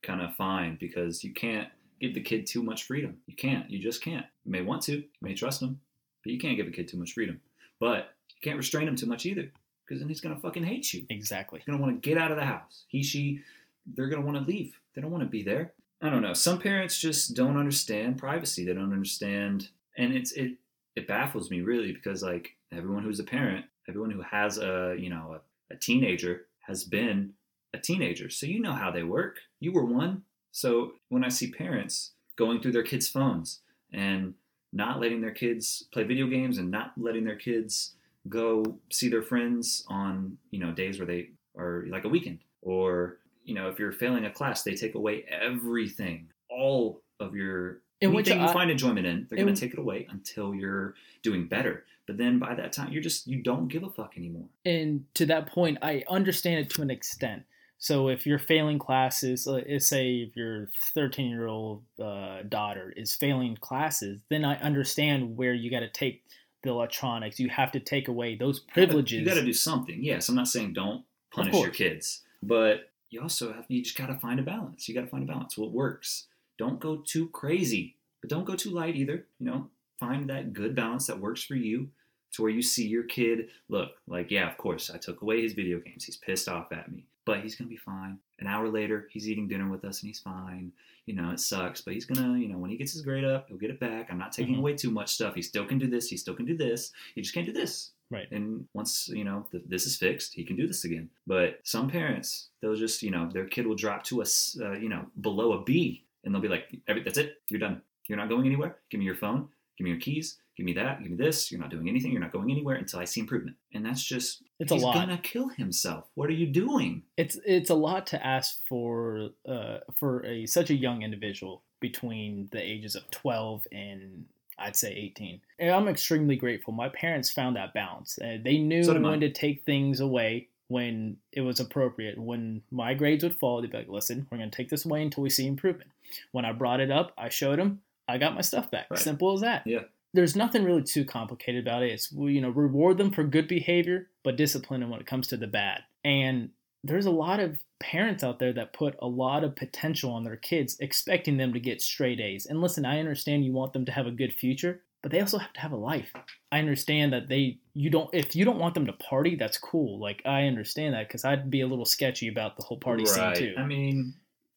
kind 0.02 0.22
of 0.22 0.36
find 0.36 0.80
because 0.80 1.24
you 1.24 1.34
can't 1.34 1.68
give 2.00 2.14
the 2.14 2.22
kid 2.22 2.48
too 2.48 2.64
much 2.64 2.84
freedom. 2.84 3.18
You 3.28 3.36
can't. 3.36 3.70
You 3.70 3.80
just 3.80 4.04
can't. 4.04 4.26
You 4.46 4.52
may 4.52 4.62
want 4.62 4.84
to. 4.84 4.94
You 4.94 5.04
may 5.22 5.34
trust 5.34 5.60
them, 5.60 5.80
but 6.24 6.34
you 6.34 6.40
can't 6.40 6.58
give 6.58 6.68
a 6.68 6.72
kid 6.72 6.88
too 6.88 6.98
much 6.98 7.14
freedom. 7.14 7.40
But 7.80 8.14
you 8.30 8.42
can't 8.42 8.58
restrain 8.58 8.88
him 8.88 8.96
too 8.96 9.08
much 9.08 9.26
either 9.26 9.52
because 9.86 10.00
then 10.00 10.10
he's 10.10 10.22
gonna 10.22 10.40
fucking 10.40 10.64
hate 10.64 10.94
you. 10.94 11.06
Exactly. 11.10 11.60
He's 11.60 11.66
gonna 11.66 11.82
want 11.82 12.02
to 12.02 12.10
get 12.10 12.18
out 12.18 12.32
of 12.32 12.38
the 12.38 12.46
house. 12.46 12.84
He, 12.88 13.04
she, 13.04 13.42
they're 13.86 14.08
gonna 14.08 14.26
want 14.26 14.38
to 14.38 14.44
leave. 14.44 14.80
They 14.96 15.02
don't 15.02 15.12
want 15.12 15.24
to 15.24 15.30
be 15.30 15.44
there. 15.44 15.74
I 16.02 16.10
don't 16.10 16.22
know. 16.22 16.34
Some 16.34 16.60
parents 16.60 16.98
just 16.98 17.36
don't 17.36 17.58
understand 17.58 18.18
privacy. 18.18 18.66
They 18.66 18.74
don't 18.74 18.94
understand, 18.94 19.70
and 20.00 20.14
it's 20.14 20.32
it 20.32 20.54
it 20.96 21.08
baffles 21.08 21.52
me 21.52 21.62
really 21.62 21.92
because 21.92 22.24
like 22.24 22.56
everyone 22.72 23.04
who's 23.04 23.20
a 23.20 23.24
parent, 23.24 23.66
everyone 23.88 24.10
who 24.10 24.22
has 24.22 24.58
a 24.58 24.96
you 24.98 25.10
know 25.10 25.38
a, 25.38 25.74
a 25.74 25.78
teenager 25.78 26.48
has 26.62 26.84
been 26.84 27.34
a 27.74 27.78
teenager, 27.78 28.30
so 28.30 28.48
you 28.48 28.60
know 28.60 28.74
how 28.74 28.90
they 28.90 29.04
work. 29.04 29.38
You 29.60 29.72
were 29.72 29.86
one. 29.86 30.24
So 30.52 30.94
when 31.10 31.24
I 31.24 31.30
see 31.30 31.52
parents 31.52 32.14
going 32.36 32.62
through 32.62 32.72
their 32.72 32.84
kids' 32.84 33.08
phones 33.08 33.60
and 33.94 34.34
not 34.72 35.00
letting 35.00 35.22
their 35.22 35.32
kids 35.32 35.84
play 35.92 36.04
video 36.04 36.28
games 36.28 36.58
and 36.58 36.72
not 36.72 36.94
letting 36.98 37.26
their 37.26 37.36
kids 37.36 37.96
go 38.28 38.64
see 38.92 39.10
their 39.10 39.22
friends 39.22 39.84
on 39.88 40.38
you 40.52 40.60
know 40.60 40.72
days 40.72 41.00
where 41.00 41.08
they 41.08 41.30
are 41.58 41.86
like 41.90 42.06
a 42.06 42.10
weekend 42.10 42.40
or 42.62 43.18
you 43.44 43.54
know 43.54 43.70
if 43.70 43.80
you're 43.80 43.92
failing 43.92 44.26
a 44.26 44.32
class 44.32 44.64
they 44.64 44.76
take 44.76 44.96
away 44.96 45.26
everything 45.30 46.28
all 46.50 47.02
of 47.20 47.36
your 47.36 47.82
In 48.02 48.14
which 48.14 48.28
anything 48.28 48.44
you 48.44 48.50
I- 48.50 48.54
find 48.54 48.72
enjoyment 48.72 49.06
in 49.06 49.28
they're 49.30 49.38
in- 49.40 49.46
going 49.46 49.56
to 49.56 49.62
take 49.62 49.74
it 49.74 49.80
away 49.80 50.08
until 50.10 50.54
you're 50.56 50.96
doing 51.22 51.48
better 51.48 51.86
but 52.08 52.18
then 52.18 52.40
by 52.40 52.56
that 52.56 52.72
time 52.74 52.92
you're 52.92 53.04
just 53.04 53.28
you 53.28 53.42
don't 53.44 53.68
give 53.68 53.84
a 53.84 53.90
fuck 53.90 54.14
anymore 54.18 54.48
and 54.66 55.04
to 55.16 55.26
that 55.28 55.48
point, 55.48 55.78
I 55.82 56.04
understand 56.10 56.60
it 56.60 56.70
to 56.72 56.82
an 56.82 56.90
extent. 56.90 57.44
So 57.78 58.10
if 58.10 58.26
you're 58.26 58.40
failing 58.40 58.78
classes, 58.80 59.48
let's 59.48 59.88
say 59.88 60.28
if 60.28 60.36
your 60.36 60.70
13 60.94 61.30
year 61.30 61.48
old 61.48 61.84
uh, 62.02 62.42
daughter 62.50 62.92
is 62.98 63.16
failing 63.16 63.56
classes, 63.62 64.22
then 64.30 64.44
I 64.44 64.60
understand 64.60 65.38
where 65.38 65.54
you 65.54 65.70
got 65.72 65.80
to 65.82 65.90
take 65.90 66.24
the 66.64 66.72
electronics. 66.72 67.40
You 67.40 67.48
have 67.50 67.72
to 67.72 67.80
take 67.80 68.08
away 68.10 68.36
those 68.36 68.60
privileges. 68.60 69.20
you 69.20 69.26
got 69.26 69.36
to 69.36 69.46
do 69.46 69.54
something 69.54 70.04
yes 70.04 70.28
i'm 70.30 70.36
not 70.36 70.48
saying 70.48 70.74
don't 70.74 71.04
punish 71.32 71.54
your 71.54 71.70
kids 71.70 72.22
but 72.44 72.90
you 73.12 73.22
also 73.22 73.54
have 73.54 73.66
you 73.70 73.82
just 73.84 73.98
got 73.98 74.08
to 74.08 74.16
find 74.16 74.40
a 74.40 74.44
balance 74.44 74.88
you 74.90 74.96
got 74.96 75.02
to 75.02 75.08
find 75.08 75.24
a 75.24 75.32
balance 75.32 75.58
what 75.58 75.72
works 75.72 76.26
don't 76.60 76.80
go 76.80 76.98
too 76.98 77.28
crazy 77.30 77.96
but 78.22 78.30
don't 78.30 78.46
go 78.46 78.56
too 78.56 78.70
light 78.70 78.96
either 78.96 79.26
you 79.40 79.46
know? 79.48 79.68
Find 80.00 80.30
that 80.30 80.54
good 80.54 80.76
balance 80.76 81.08
that 81.08 81.20
works 81.20 81.44
for 81.44 81.56
you 81.56 81.90
to 82.34 82.42
where 82.44 82.52
you 82.52 82.62
see 82.62 82.88
your 82.88 83.04
kid 83.04 83.48
look 83.70 83.90
like 84.08 84.30
yeah 84.30 84.48
of 84.52 84.56
course 84.58 84.92
i 84.94 84.98
took 84.98 85.22
away 85.24 85.42
his 85.42 85.54
video 85.54 85.80
games. 85.80 86.06
He's 86.06 86.18
pissed 86.18 86.48
off 86.48 86.72
at 86.72 86.92
me 86.92 87.06
but 87.26 87.42
he's 87.42 87.56
gonna 87.56 87.70
be 87.70 87.76
fine. 87.78 88.18
An 88.40 88.48
hour 88.48 88.68
later 88.70 89.08
he's 89.12 89.28
eating 89.30 89.48
dinner 89.48 89.70
with 89.70 89.84
us 89.86 90.02
and 90.02 90.08
he's 90.08 90.20
fine. 90.20 90.72
You 91.06 91.16
know 91.16 91.32
it 91.32 91.40
sucks 91.40 91.82
but 91.82 91.94
he's 91.96 92.06
gonna 92.06 92.38
you 92.38 92.48
know 92.48 92.58
when 92.58 92.70
he 92.72 92.78
gets 92.78 92.94
his 92.94 93.02
grade 93.02 93.26
up 93.26 93.48
he'll 93.50 93.58
get 93.58 93.72
it 93.72 93.80
back. 93.80 94.08
I'm 94.10 94.18
not 94.20 94.32
taking 94.32 94.56
Mhm. 94.56 94.60
away 94.60 94.74
too 94.76 94.90
much 94.92 95.10
stuff. 95.18 95.36
He 95.36 95.42
still 95.42 95.66
can 95.66 95.78
do 95.80 95.88
this 95.88 96.08
he 96.10 96.18
still 96.18 96.34
can 96.36 96.46
do 96.46 96.56
this. 96.58 96.92
He 97.16 97.22
just 97.22 97.34
can't 97.34 97.46
do 97.46 97.54
this. 97.54 97.92
Right. 98.12 98.28
and 98.32 98.66
once 98.74 99.08
you 99.10 99.24
know 99.24 99.46
th- 99.52 99.66
this 99.68 99.86
is 99.86 99.96
fixed 99.98 100.34
he 100.34 100.44
can 100.44 100.56
do 100.56 100.66
this 100.66 100.84
again. 100.86 101.10
But 101.28 101.60
some 101.64 101.88
parents 101.90 102.50
they'll 102.62 102.76
just 102.86 103.04
you 103.04 103.12
know 103.12 103.30
their 103.34 103.46
kid 103.46 103.68
will 103.68 103.76
drop 103.76 104.04
to 104.06 104.22
us 104.22 104.58
uh, 104.62 104.74
you 104.84 104.90
know 104.90 105.06
below 105.22 105.54
a 105.54 105.64
b 105.64 106.04
and 106.24 106.34
they'll 106.34 106.42
be 106.42 106.48
like 106.48 106.66
Every, 106.88 107.04
that's 107.04 107.18
it 107.18 107.38
you're 107.50 107.60
done 107.60 107.82
you're 108.08 108.18
not 108.18 108.30
going 108.30 108.46
anywhere 108.46 108.78
give 108.90 109.00
me 109.00 109.06
your 109.06 109.16
phone 109.16 109.48
give 109.78 109.86
me 109.86 109.92
your 109.92 110.00
keys 110.00 110.38
give 110.58 110.66
me 110.66 110.74
that 110.74 111.02
give 111.02 111.12
me 111.12 111.18
this 111.18 111.52
you're 111.52 111.62
not 111.62 111.70
doing 111.70 111.88
anything 111.88 112.12
you're 112.12 112.22
not 112.22 112.32
going 112.32 112.52
anywhere 112.52 112.76
until 112.76 113.00
i 113.00 113.06
see 113.06 113.22
improvement 113.22 113.56
and 113.74 113.86
that's 113.86 114.04
just 114.04 114.44
It's 114.60 114.72
a 114.72 114.76
lot. 114.76 114.96
he's 114.96 115.06
gonna 115.06 115.18
kill 115.18 115.50
himself 115.50 116.06
what 116.16 116.30
are 116.30 116.34
you 116.34 116.48
doing 116.48 117.04
it's 117.18 117.38
it's 117.46 117.70
a 117.70 117.76
lot 117.76 118.08
to 118.08 118.26
ask 118.26 118.66
for 118.68 119.30
uh, 119.48 119.80
for 119.96 120.26
a 120.26 120.46
such 120.46 120.70
a 120.70 120.76
young 120.76 121.02
individual 121.04 121.64
between 121.80 122.50
the 122.52 122.62
ages 122.62 122.96
of 122.96 123.10
12 123.12 123.66
and 123.72 124.26
I'd 124.58 124.76
say 124.76 124.92
18. 124.92 125.40
And 125.60 125.72
I'm 125.72 125.88
extremely 125.88 126.36
grateful. 126.36 126.74
My 126.74 126.90
parents 126.90 127.32
found 127.32 127.56
that 127.56 127.74
balance. 127.74 128.20
Uh, 128.22 128.38
they 128.44 128.58
knew 128.58 128.84
So 128.84 129.00
when 129.00 129.20
to 129.22 129.32
take 129.32 129.64
things 129.64 130.02
away 130.02 130.50
when 130.68 131.18
it 131.32 131.42
was 131.42 131.60
appropriate. 131.60 132.18
When 132.18 132.62
my 132.72 132.94
grades 132.94 133.24
would 133.24 133.36
fall, 133.36 133.62
they'd 133.62 133.72
be 133.72 133.78
like, 133.78 133.90
"Listen, 133.90 134.28
we're 134.30 134.38
going 134.38 134.52
to 134.52 134.56
take 134.56 134.70
this 134.70 134.86
away 134.86 135.02
until 135.02 135.24
we 135.24 135.30
see 135.30 135.48
improvement." 135.48 135.90
When 136.32 136.46
I 136.46 136.52
brought 136.52 136.80
it 136.80 136.92
up, 136.92 137.14
I 137.18 137.30
showed 137.30 137.60
them. 137.60 137.82
I 138.08 138.18
got 138.18 138.36
my 138.36 138.42
stuff 138.42 138.72
back. 138.72 138.88
Right. 138.90 139.00
Simple 139.00 139.34
as 139.34 139.42
that. 139.42 139.64
Yeah. 139.66 139.84
There's 140.14 140.36
nothing 140.36 140.64
really 140.64 140.82
too 140.82 141.06
complicated 141.06 141.64
about 141.64 141.84
it. 141.84 141.92
It's 141.92 142.12
you 142.12 142.42
know 142.42 142.50
reward 142.50 142.98
them 142.98 143.12
for 143.12 143.24
good 143.24 143.48
behavior, 143.48 144.08
but 144.24 144.38
discipline 144.38 144.82
them 144.82 144.90
when 144.90 145.00
it 145.00 145.06
comes 145.06 145.28
to 145.28 145.38
the 145.38 145.48
bad. 145.48 145.82
And 146.04 146.50
there's 146.84 147.06
a 147.06 147.12
lot 147.12 147.40
of 147.40 147.60
parents 147.80 148.24
out 148.24 148.40
there 148.40 148.54
that 148.54 148.74
put 148.74 148.96
a 149.02 149.08
lot 149.08 149.44
of 149.44 149.56
potential 149.56 150.12
on 150.12 150.24
their 150.24 150.36
kids, 150.36 150.78
expecting 150.80 151.38
them 151.38 151.54
to 151.54 151.60
get 151.60 151.82
straight 151.82 152.20
A's. 152.20 152.46
And 152.46 152.62
listen, 152.62 152.86
I 152.86 153.00
understand 153.00 153.46
you 153.46 153.54
want 153.54 153.74
them 153.74 153.86
to 153.86 153.92
have 153.92 154.08
a 154.08 154.12
good 154.12 154.34
future, 154.34 154.82
but 155.02 155.12
they 155.12 155.20
also 155.20 155.38
have 155.38 155.54
to 155.54 155.60
have 155.60 155.72
a 155.72 155.78
life. 155.78 156.12
I 156.52 156.60
understand 156.60 157.14
that 157.14 157.30
they 157.30 157.60
you 157.74 157.90
don't 157.90 158.10
if 158.14 158.36
you 158.36 158.46
don't 158.46 158.60
want 158.60 158.74
them 158.74 158.86
to 158.88 158.94
party, 158.94 159.36
that's 159.36 159.58
cool. 159.58 160.00
Like 160.00 160.22
I 160.26 160.44
understand 160.44 160.94
that 160.94 161.08
because 161.08 161.26
I'd 161.26 161.50
be 161.50 161.62
a 161.62 161.68
little 161.68 161.86
sketchy 161.86 162.28
about 162.28 162.58
the 162.58 162.64
whole 162.64 162.80
party 162.80 163.04
right. 163.04 163.38
scene 163.38 163.54
too. 163.54 163.56
I 163.58 163.66
mean, 163.66 164.14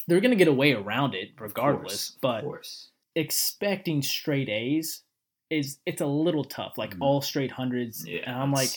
They're 0.07 0.21
gonna 0.21 0.37
get 0.37 0.49
a 0.49 0.53
way 0.53 0.73
around 0.73 1.15
it 1.15 1.31
regardless, 1.39 2.11
course, 2.11 2.19
but 2.21 2.39
of 2.39 2.45
course. 2.45 2.89
expecting 3.15 4.03
straight 4.03 4.49
A's 4.49 5.03
is 5.51 5.79
it's 5.85 6.01
a 6.01 6.07
little 6.07 6.45
tough. 6.45 6.79
Like 6.79 6.95
Mhm. 6.97 7.03
all 7.03 7.21
straight 7.21 7.51
hundreds, 7.51 8.07
Yeah, 8.07 8.21
and 8.27 8.37
I'm 8.37 8.53
like, 8.53 8.71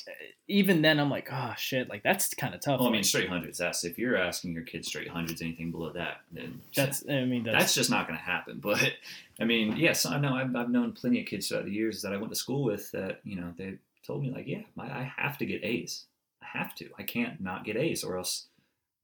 even 0.47 0.81
then 0.81 0.99
I'm 0.99 1.09
like, 1.09 1.29
oh 1.31 1.53
shit, 1.57 1.89
like 1.89 2.03
that's 2.03 2.33
kind 2.33 2.53
of 2.53 2.59
tough. 2.61 2.79
Well, 2.79 2.89
I 2.89 2.91
mean, 2.91 2.99
Like, 2.99 3.05
straight 3.05 3.29
hundreds. 3.29 3.57
That's 3.57 3.83
if 3.85 3.97
you're 3.97 4.17
asking 4.17 4.53
your 4.53 4.63
kids 4.63 4.87
straight 4.89 5.07
hundreds, 5.07 5.41
anything 5.41 5.71
below 5.71 5.91
that, 5.93 6.21
then 6.31 6.61
that's 6.75 7.07
I 7.09 7.23
mean 7.25 7.43
that's, 7.43 7.57
that's 7.57 7.75
just 7.75 7.89
not 7.89 8.07
going 8.07 8.19
to 8.19 8.23
happen. 8.25 8.59
But 8.61 8.93
I 9.39 9.45
mean, 9.45 9.77
yes, 9.77 10.05
I 10.05 10.19
know 10.19 10.33
I've, 10.35 10.53
I've 10.55 10.69
known 10.69 10.91
plenty 10.91 11.21
of 11.21 11.27
kids 11.27 11.47
throughout 11.47 11.65
the 11.65 11.71
years 11.71 12.01
that 12.01 12.11
I 12.13 12.17
went 12.17 12.29
to 12.31 12.35
school 12.35 12.63
with 12.63 12.91
that 12.91 13.21
you 13.23 13.35
know 13.37 13.53
they 13.57 13.77
told 14.05 14.21
me 14.21 14.29
like, 14.31 14.45
yeah, 14.47 14.61
my, 14.75 14.85
I 14.85 15.11
have 15.17 15.37
to 15.39 15.45
get 15.45 15.63
A's. 15.63 16.05
I 16.41 16.57
have 16.57 16.75
to. 16.75 16.89
I 16.99 17.03
can't 17.03 17.39
not 17.41 17.63
get 17.63 17.77
A's 17.77 18.03
or 18.03 18.17
else. 18.17 18.47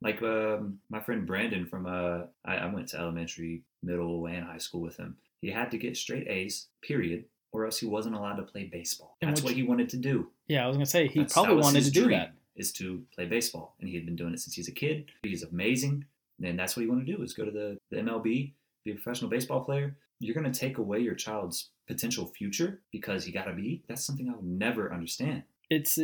Like 0.01 0.21
um, 0.23 0.79
my 0.89 0.99
friend 0.99 1.25
Brandon 1.27 1.65
from 1.65 1.85
uh, 1.85 2.21
I, 2.45 2.55
I 2.55 2.73
went 2.73 2.87
to 2.89 2.97
elementary, 2.97 3.63
middle, 3.83 4.25
and 4.27 4.45
high 4.45 4.57
school 4.57 4.81
with 4.81 4.97
him. 4.97 5.17
He 5.41 5.49
had 5.51 5.71
to 5.71 5.77
get 5.77 5.95
straight 5.97 6.27
A's, 6.27 6.67
period, 6.81 7.25
or 7.51 7.65
else 7.65 7.79
he 7.79 7.85
wasn't 7.85 8.15
allowed 8.15 8.35
to 8.35 8.43
play 8.43 8.65
baseball. 8.65 9.17
And 9.21 9.29
That's 9.29 9.41
which- 9.41 9.51
what 9.51 9.55
he 9.55 9.63
wanted 9.63 9.89
to 9.89 9.97
do. 9.97 10.29
yeah. 10.47 10.63
I 10.63 10.67
was 10.67 10.75
gonna 10.77 10.85
say 10.85 11.07
he 11.07 11.19
That's- 11.19 11.33
probably 11.33 11.55
wanted 11.55 11.83
to 11.83 11.91
do 11.91 12.09
that. 12.09 12.33
Is 12.55 12.73
to 12.73 13.01
play 13.15 13.25
baseball, 13.27 13.75
and 13.79 13.87
he 13.87 13.95
had 13.95 14.05
been 14.05 14.17
doing 14.17 14.33
it 14.33 14.39
since 14.39 14.53
he's 14.55 14.67
a 14.67 14.73
kid. 14.73 15.05
He's 15.23 15.41
amazing, 15.41 16.03
and 16.43 16.59
that's 16.59 16.75
what 16.75 16.81
he 16.83 16.89
wanted 16.89 17.05
to 17.07 17.15
do: 17.15 17.23
is 17.23 17.33
go 17.33 17.45
to 17.45 17.49
the, 17.51 17.77
the 17.91 17.97
MLB, 17.97 18.51
be 18.83 18.91
a 18.91 18.93
professional 18.95 19.29
baseball 19.29 19.63
player. 19.63 19.95
You're 20.19 20.35
going 20.35 20.51
to 20.51 20.59
take 20.59 20.77
away 20.77 20.99
your 20.99 21.15
child's 21.15 21.69
potential 21.87 22.27
future 22.27 22.81
because 22.91 23.25
you 23.25 23.31
got 23.33 23.45
to 23.45 23.53
be. 23.53 23.83
That's 23.87 24.03
something 24.05 24.29
I 24.29 24.33
would 24.35 24.43
never 24.45 24.93
understand. 24.93 25.43
it's 25.69 25.97
uh, 25.97 26.03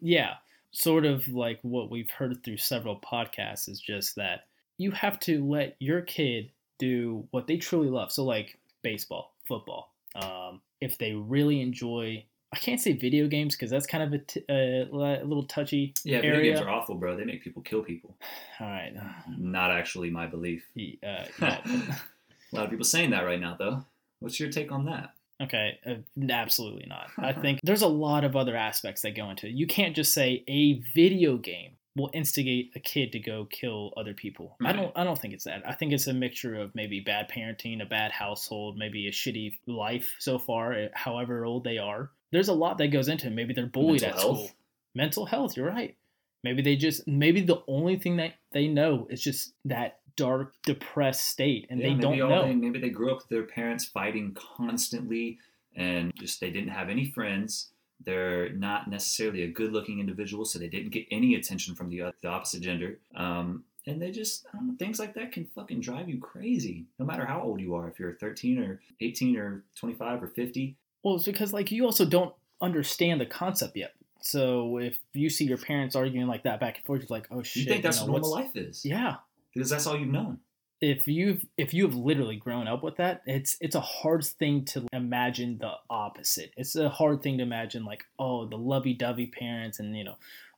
yeah 0.00 0.34
sort 0.72 1.04
of 1.04 1.28
like 1.28 1.58
what 1.62 1.90
we've 1.90 2.10
heard 2.10 2.42
through 2.42 2.56
several 2.56 2.98
podcasts 2.98 3.68
is 3.68 3.80
just 3.80 4.16
that 4.16 4.46
you 4.78 4.90
have 4.90 5.20
to 5.20 5.44
let 5.44 5.76
your 5.78 6.00
kid 6.00 6.50
do 6.78 7.26
what 7.30 7.46
they 7.46 7.56
truly 7.56 7.88
love 7.88 8.10
so 8.10 8.24
like 8.24 8.58
baseball 8.82 9.34
football 9.46 9.92
um, 10.16 10.60
if 10.80 10.98
they 10.98 11.12
really 11.12 11.60
enjoy 11.60 12.24
i 12.52 12.58
can't 12.58 12.80
say 12.80 12.92
video 12.92 13.28
games 13.28 13.54
because 13.54 13.70
that's 13.70 13.86
kind 13.86 14.02
of 14.02 14.12
a, 14.12 14.18
t- 14.18 14.44
a 14.48 14.88
a 14.90 15.24
little 15.24 15.44
touchy 15.44 15.94
Yeah, 16.04 16.16
video 16.16 16.34
area 16.34 16.52
games 16.54 16.66
are 16.66 16.70
awful, 16.70 16.96
bro. 16.96 17.16
They 17.16 17.24
make 17.24 17.42
people 17.44 17.62
kill 17.62 17.82
people. 17.82 18.16
all 18.60 18.66
right 18.66 18.92
Not 19.38 19.70
actually 19.70 20.10
my 20.10 20.26
belief. 20.26 20.64
Uh, 20.76 20.80
yeah. 21.40 21.60
a 21.66 22.54
lot 22.54 22.64
of 22.64 22.70
people 22.70 22.84
saying 22.84 23.10
that 23.10 23.24
right 23.24 23.40
now, 23.40 23.56
though. 23.58 23.84
What's 24.20 24.38
your 24.38 24.50
take 24.50 24.70
on 24.70 24.84
that? 24.86 25.14
Okay, 25.42 25.78
uh, 25.86 26.30
absolutely 26.30 26.86
not. 26.88 27.08
I 27.18 27.32
think 27.40 27.60
there's 27.62 27.82
a 27.82 27.88
lot 27.88 28.24
of 28.24 28.36
other 28.36 28.56
aspects 28.56 29.02
that 29.02 29.16
go 29.16 29.30
into 29.30 29.46
it. 29.46 29.52
You 29.52 29.66
can't 29.66 29.96
just 29.96 30.14
say 30.14 30.44
a 30.48 30.80
video 30.94 31.36
game 31.36 31.72
will 31.94 32.10
instigate 32.14 32.72
a 32.74 32.80
kid 32.80 33.12
to 33.12 33.18
go 33.18 33.46
kill 33.50 33.92
other 33.96 34.14
people. 34.14 34.56
I 34.64 34.72
don't 34.72 34.92
I 34.96 35.04
don't 35.04 35.18
think 35.18 35.34
it's 35.34 35.44
that. 35.44 35.62
I 35.66 35.74
think 35.74 35.92
it's 35.92 36.06
a 36.06 36.14
mixture 36.14 36.54
of 36.54 36.74
maybe 36.74 37.00
bad 37.00 37.30
parenting, 37.30 37.82
a 37.82 37.86
bad 37.86 38.12
household, 38.12 38.78
maybe 38.78 39.08
a 39.08 39.10
shitty 39.10 39.58
life 39.66 40.14
so 40.18 40.38
far, 40.38 40.72
eh, 40.72 40.88
however 40.94 41.44
old 41.44 41.64
they 41.64 41.78
are. 41.78 42.10
There's 42.30 42.48
a 42.48 42.54
lot 42.54 42.78
that 42.78 42.88
goes 42.88 43.08
into 43.08 43.26
it. 43.26 43.34
Maybe 43.34 43.52
they're 43.52 43.66
bullied 43.66 44.02
Mental 44.02 44.18
at 44.18 44.24
health. 44.24 44.38
school. 44.38 44.50
Mental 44.94 45.26
health, 45.26 45.56
you're 45.56 45.68
right. 45.68 45.96
Maybe 46.44 46.62
they 46.62 46.76
just 46.76 47.06
maybe 47.06 47.42
the 47.42 47.62
only 47.68 47.96
thing 47.96 48.16
that 48.16 48.34
they 48.52 48.68
know 48.68 49.06
is 49.10 49.22
just 49.22 49.52
that 49.66 49.98
dark, 50.16 50.54
depressed 50.64 51.26
state 51.28 51.66
and 51.70 51.80
Yeah, 51.80 51.88
they 51.88 52.00
don't 52.00 52.18
know. 52.18 52.46
They, 52.46 52.54
maybe 52.54 52.80
they 52.80 52.90
grew 52.90 53.10
up 53.10 53.18
with 53.18 53.28
their 53.28 53.44
parents 53.44 53.84
fighting 53.84 54.34
constantly, 54.34 55.38
and 55.74 56.12
just 56.14 56.40
they 56.40 56.50
didn't 56.50 56.70
have 56.70 56.88
any 56.88 57.06
friends. 57.06 57.70
They're 58.04 58.50
not 58.50 58.88
necessarily 58.88 59.42
a 59.44 59.48
good-looking 59.48 60.00
individual, 60.00 60.44
so 60.44 60.58
they 60.58 60.68
didn't 60.68 60.90
get 60.90 61.06
any 61.10 61.36
attention 61.36 61.74
from 61.74 61.88
the, 61.88 62.12
the 62.20 62.28
opposite 62.28 62.60
gender. 62.60 62.98
Um, 63.14 63.64
and 63.86 64.00
they 64.00 64.10
just 64.10 64.46
I 64.52 64.58
don't 64.58 64.68
know, 64.68 64.74
things 64.78 64.98
like 64.98 65.14
that 65.14 65.32
can 65.32 65.46
fucking 65.54 65.80
drive 65.80 66.08
you 66.08 66.18
crazy, 66.18 66.86
no 66.98 67.06
matter 67.06 67.24
how 67.26 67.42
old 67.42 67.60
you 67.60 67.74
are. 67.74 67.88
If 67.88 67.98
you're 67.98 68.14
13 68.14 68.58
or 68.58 68.80
18 69.00 69.36
or 69.36 69.64
25 69.76 70.22
or 70.22 70.28
50, 70.28 70.76
Well, 71.02 71.16
it's 71.16 71.24
because 71.24 71.52
like 71.52 71.70
you 71.72 71.84
also 71.84 72.04
don't 72.04 72.34
understand 72.60 73.20
the 73.20 73.26
concept 73.26 73.76
yet. 73.76 73.92
So 74.20 74.78
if 74.78 74.98
you 75.14 75.28
see 75.28 75.44
your 75.44 75.58
parents 75.58 75.96
arguing 75.96 76.28
like 76.28 76.44
that 76.44 76.60
back 76.60 76.76
and 76.76 76.86
forth, 76.86 77.00
you're 77.00 77.08
like, 77.10 77.26
oh 77.30 77.42
shit. 77.42 77.64
you 77.64 77.68
think 77.68 77.82
that's 77.82 78.00
know, 78.00 78.12
what 78.12 78.22
normal 78.22 78.30
life 78.30 78.56
is, 78.56 78.84
Yeah. 78.84 79.16
Because 79.54 79.70
that's 79.70 79.86
all 79.86 79.96
you've 79.96 80.08
known. 80.08 80.38
If 80.80 81.06
you've 81.06 81.44
if 81.56 81.72
you 81.72 81.84
have 81.86 81.94
literally 81.94 82.36
grown 82.36 82.66
up 82.66 82.82
with 82.82 82.96
that, 82.96 83.22
it's 83.26 83.56
it's 83.60 83.76
a 83.76 83.80
hard 83.80 84.24
thing 84.24 84.64
to 84.66 84.86
imagine 84.92 85.58
the 85.58 85.74
opposite. 85.88 86.52
It's 86.56 86.74
a 86.74 86.88
hard 86.88 87.22
thing 87.22 87.38
to 87.38 87.44
imagine 87.44 87.84
like, 87.84 88.02
oh, 88.18 88.46
the 88.46 88.56
lovey 88.58 88.92
dovey 88.94 89.26
parents 89.26 89.78
and 89.78 89.96
you 89.96 90.02
know, 90.02 90.16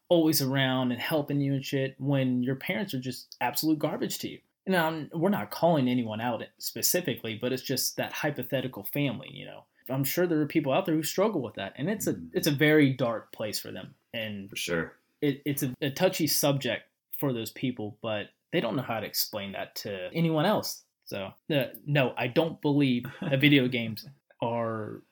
always 0.09 0.41
around 0.41 0.93
and 0.93 1.01
helping 1.01 1.41
you 1.41 1.53
and 1.55 1.65
shit 1.65 1.95
when 1.99 2.43
your 2.43 2.57
parents 2.57 2.95
are 2.95 3.01
just 3.01 3.37
absolute 3.41 3.79
garbage 3.79 4.19
to 4.21 4.29
you. 4.31 4.39
Now, 4.67 4.85
I'm- 4.87 5.11
we're 5.13 5.29
not 5.29 5.51
calling 5.51 5.89
anyone 5.89 6.23
out 6.23 6.43
specifically, 6.57 7.37
but 7.39 7.53
it's 7.53 7.63
just 7.63 7.99
that 7.99 8.13
hypothetical 8.13 8.85
family, 8.85 9.29
you 9.31 9.45
know. 9.45 9.65
I'm 9.91 10.05
sure 10.05 10.27
there 10.27 10.41
are 10.41 10.47
people 10.47 10.73
out 10.73 10.87
there 10.87 10.95
who 10.95 11.03
struggle 11.03 11.43
with 11.43 11.57
that, 11.57 11.75
and 11.77 11.91
it's 11.91 12.07
a 12.07 12.15
Mhm. 12.15 12.31
it's 12.33 12.47
a 12.47 12.51
very 12.51 12.95
dark 12.95 13.31
place 13.33 13.59
for 13.59 13.71
them, 13.71 13.95
and 14.15 14.49
For 14.49 14.57
sure. 14.57 14.97
it, 15.21 15.43
it's 15.45 15.63
a, 15.63 15.75
a 15.83 15.91
touchy 15.91 16.27
subject 16.27 16.85
for 17.19 17.35
those 17.35 17.53
people, 17.53 17.99
but 18.01 18.31
they 18.55 18.61
don't 18.61 18.77
know 18.77 18.83
how 18.83 19.01
to 19.01 19.07
explain 19.07 19.51
that 19.53 19.75
to 19.75 20.09
anyone 20.15 20.47
else. 20.47 20.85
So, 21.07 21.33
uh, 21.53 21.65
no, 21.85 22.15
I 22.17 22.29
don't 22.29 22.63
believe 22.63 23.05
that 23.21 23.41
video 23.41 23.67
games 23.79 24.07
are 24.41 25.03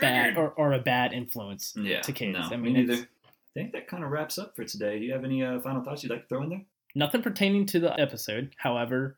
bad 0.00 0.38
or, 0.38 0.50
or 0.50 0.72
a 0.72 0.78
bad 0.78 1.12
influence 1.12 1.74
Yeah. 1.76 2.00
to 2.02 2.12
kids. 2.12 2.38
No, 2.38 2.44
I 2.46 2.56
me 2.56 2.70
mean, 2.72 2.86
neither. 2.86 3.02
I 3.02 3.50
think 3.54 3.72
that 3.72 3.88
kind 3.88 4.04
of 4.04 4.10
wraps 4.10 4.38
up 4.38 4.54
for 4.54 4.64
today. 4.64 5.00
Do 5.00 5.04
you 5.04 5.12
have 5.12 5.24
any 5.24 5.42
uh, 5.44 5.60
final 5.60 5.82
thoughts 5.82 6.04
you'd 6.04 6.10
like 6.10 6.22
to 6.22 6.28
throw 6.28 6.42
in 6.44 6.48
there? 6.50 6.62
nothing 6.94 7.22
pertaining 7.22 7.66
to 7.66 7.80
the 7.80 7.98
episode. 8.00 8.54
However, 8.56 9.16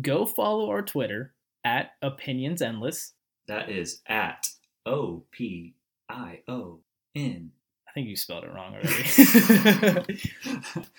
go 0.00 0.24
follow 0.24 0.70
our 0.70 0.82
Twitter 0.82 1.34
at 1.64 1.90
Opinions 2.00 2.62
Endless. 2.62 3.12
That 3.46 3.68
is 3.70 4.00
at 4.08 4.46
O 4.86 5.24
P 5.32 5.74
I 6.08 6.40
O 6.48 6.78
N. 7.14 7.50
I 7.88 7.92
think 7.92 8.06
you 8.08 8.16
spelled 8.16 8.44
it 8.44 8.52
wrong 8.52 8.74
already. 8.74 8.90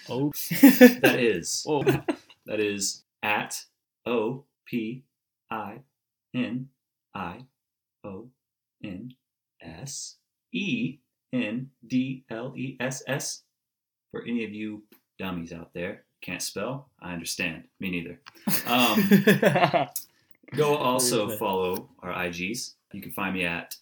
oh, 0.10 0.32
That 1.02 1.18
is 1.20 1.63
oh. 1.70 1.84
That 2.49 2.59
is 2.59 3.03
at 3.23 3.55
O 4.05 4.43
P 4.65 5.03
I 5.49 5.79
N 6.35 6.67
I 7.13 7.45
O 8.03 8.27
N 8.83 9.13
S 9.62 10.17
E 10.51 10.97
N 11.31 11.69
D 11.88 12.25
L 12.29 12.53
E 12.57 12.75
S 12.81 13.03
S. 13.07 13.43
For 14.12 14.23
any 14.23 14.43
of 14.43 14.51
you 14.51 14.83
dummies 15.19 15.53
out 15.53 15.69
there 15.73 16.03
can't 16.21 16.41
spell, 16.41 16.89
I 16.99 17.13
understand. 17.13 17.63
Me 17.79 17.91
neither. 17.91 18.19
Um, 18.65 19.88
Go 20.55 20.75
also 20.75 21.25
Where 21.25 21.27
is 21.27 21.33
it? 21.35 21.39
follow 21.39 21.89
our 22.01 22.12
IGs. 22.12 22.73
You 22.91 23.01
can 23.01 23.12
find 23.12 23.35
me 23.35 23.45
at 23.45 23.75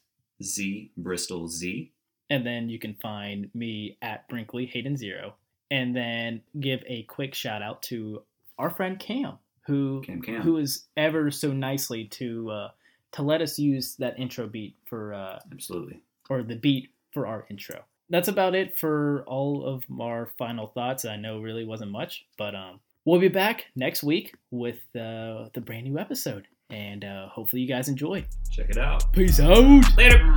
Z 0.44 0.92
Bristol 0.98 1.48
Z. 1.48 1.94
And 2.30 2.46
then 2.46 2.68
you 2.68 2.78
can 2.78 2.96
find 2.96 3.50
me 3.54 3.98
at 4.02 4.28
Brinkley 4.28 4.66
Hayden 4.66 4.98
Zero. 4.98 5.36
And 5.72 5.96
then 5.96 6.42
give 6.60 6.84
a 6.86 7.04
quick 7.04 7.34
shout 7.34 7.62
out 7.62 7.82
to 7.84 8.24
our 8.58 8.70
friend 8.70 9.00
Cam, 9.00 9.38
who 9.66 10.02
Cam 10.06 10.22
Cam. 10.22 10.42
who 10.42 10.58
is 10.58 10.86
ever 10.96 11.32
so 11.32 11.52
nicely 11.52 12.06
to 12.06 12.50
uh, 12.50 12.70
to 13.14 13.22
let 13.24 13.42
us 13.42 13.58
use 13.58 13.96
that 13.96 14.18
intro 14.20 14.48
beat 14.48 14.76
for 14.86 15.14
uh, 15.14 15.40
absolutely 15.52 16.02
or 16.30 16.44
the 16.44 16.56
beat 16.56 16.90
for 17.14 17.28
our 17.28 17.46
intro. 17.50 17.84
That's 18.10 18.28
about 18.28 18.56
it 18.56 18.78
for 18.78 19.24
all 19.28 19.66
of 19.66 19.84
our 20.00 20.30
final 20.38 20.68
thoughts. 20.68 21.06
I 21.06 21.18
know 21.18 21.40
really 21.40 21.66
wasn't 21.66 21.92
much, 21.92 22.26
but 22.38 22.56
um, 22.56 22.80
we'll 23.06 23.20
be 23.20 23.28
back 23.28 23.66
next 23.76 24.04
week 24.04 24.36
with 24.52 24.80
uh, 24.96 25.50
the 25.54 25.62
brand 25.64 25.86
new 25.86 26.00
episode, 26.00 26.48
and 26.70 27.04
uh, 27.04 27.28
hopefully 27.28 27.62
you 27.62 27.68
guys 27.68 27.90
enjoy. 27.90 28.26
Check 28.50 28.70
it 28.70 28.78
out. 28.78 29.12
Peace 29.12 29.40
out. 29.40 29.58
Later. 29.98 30.36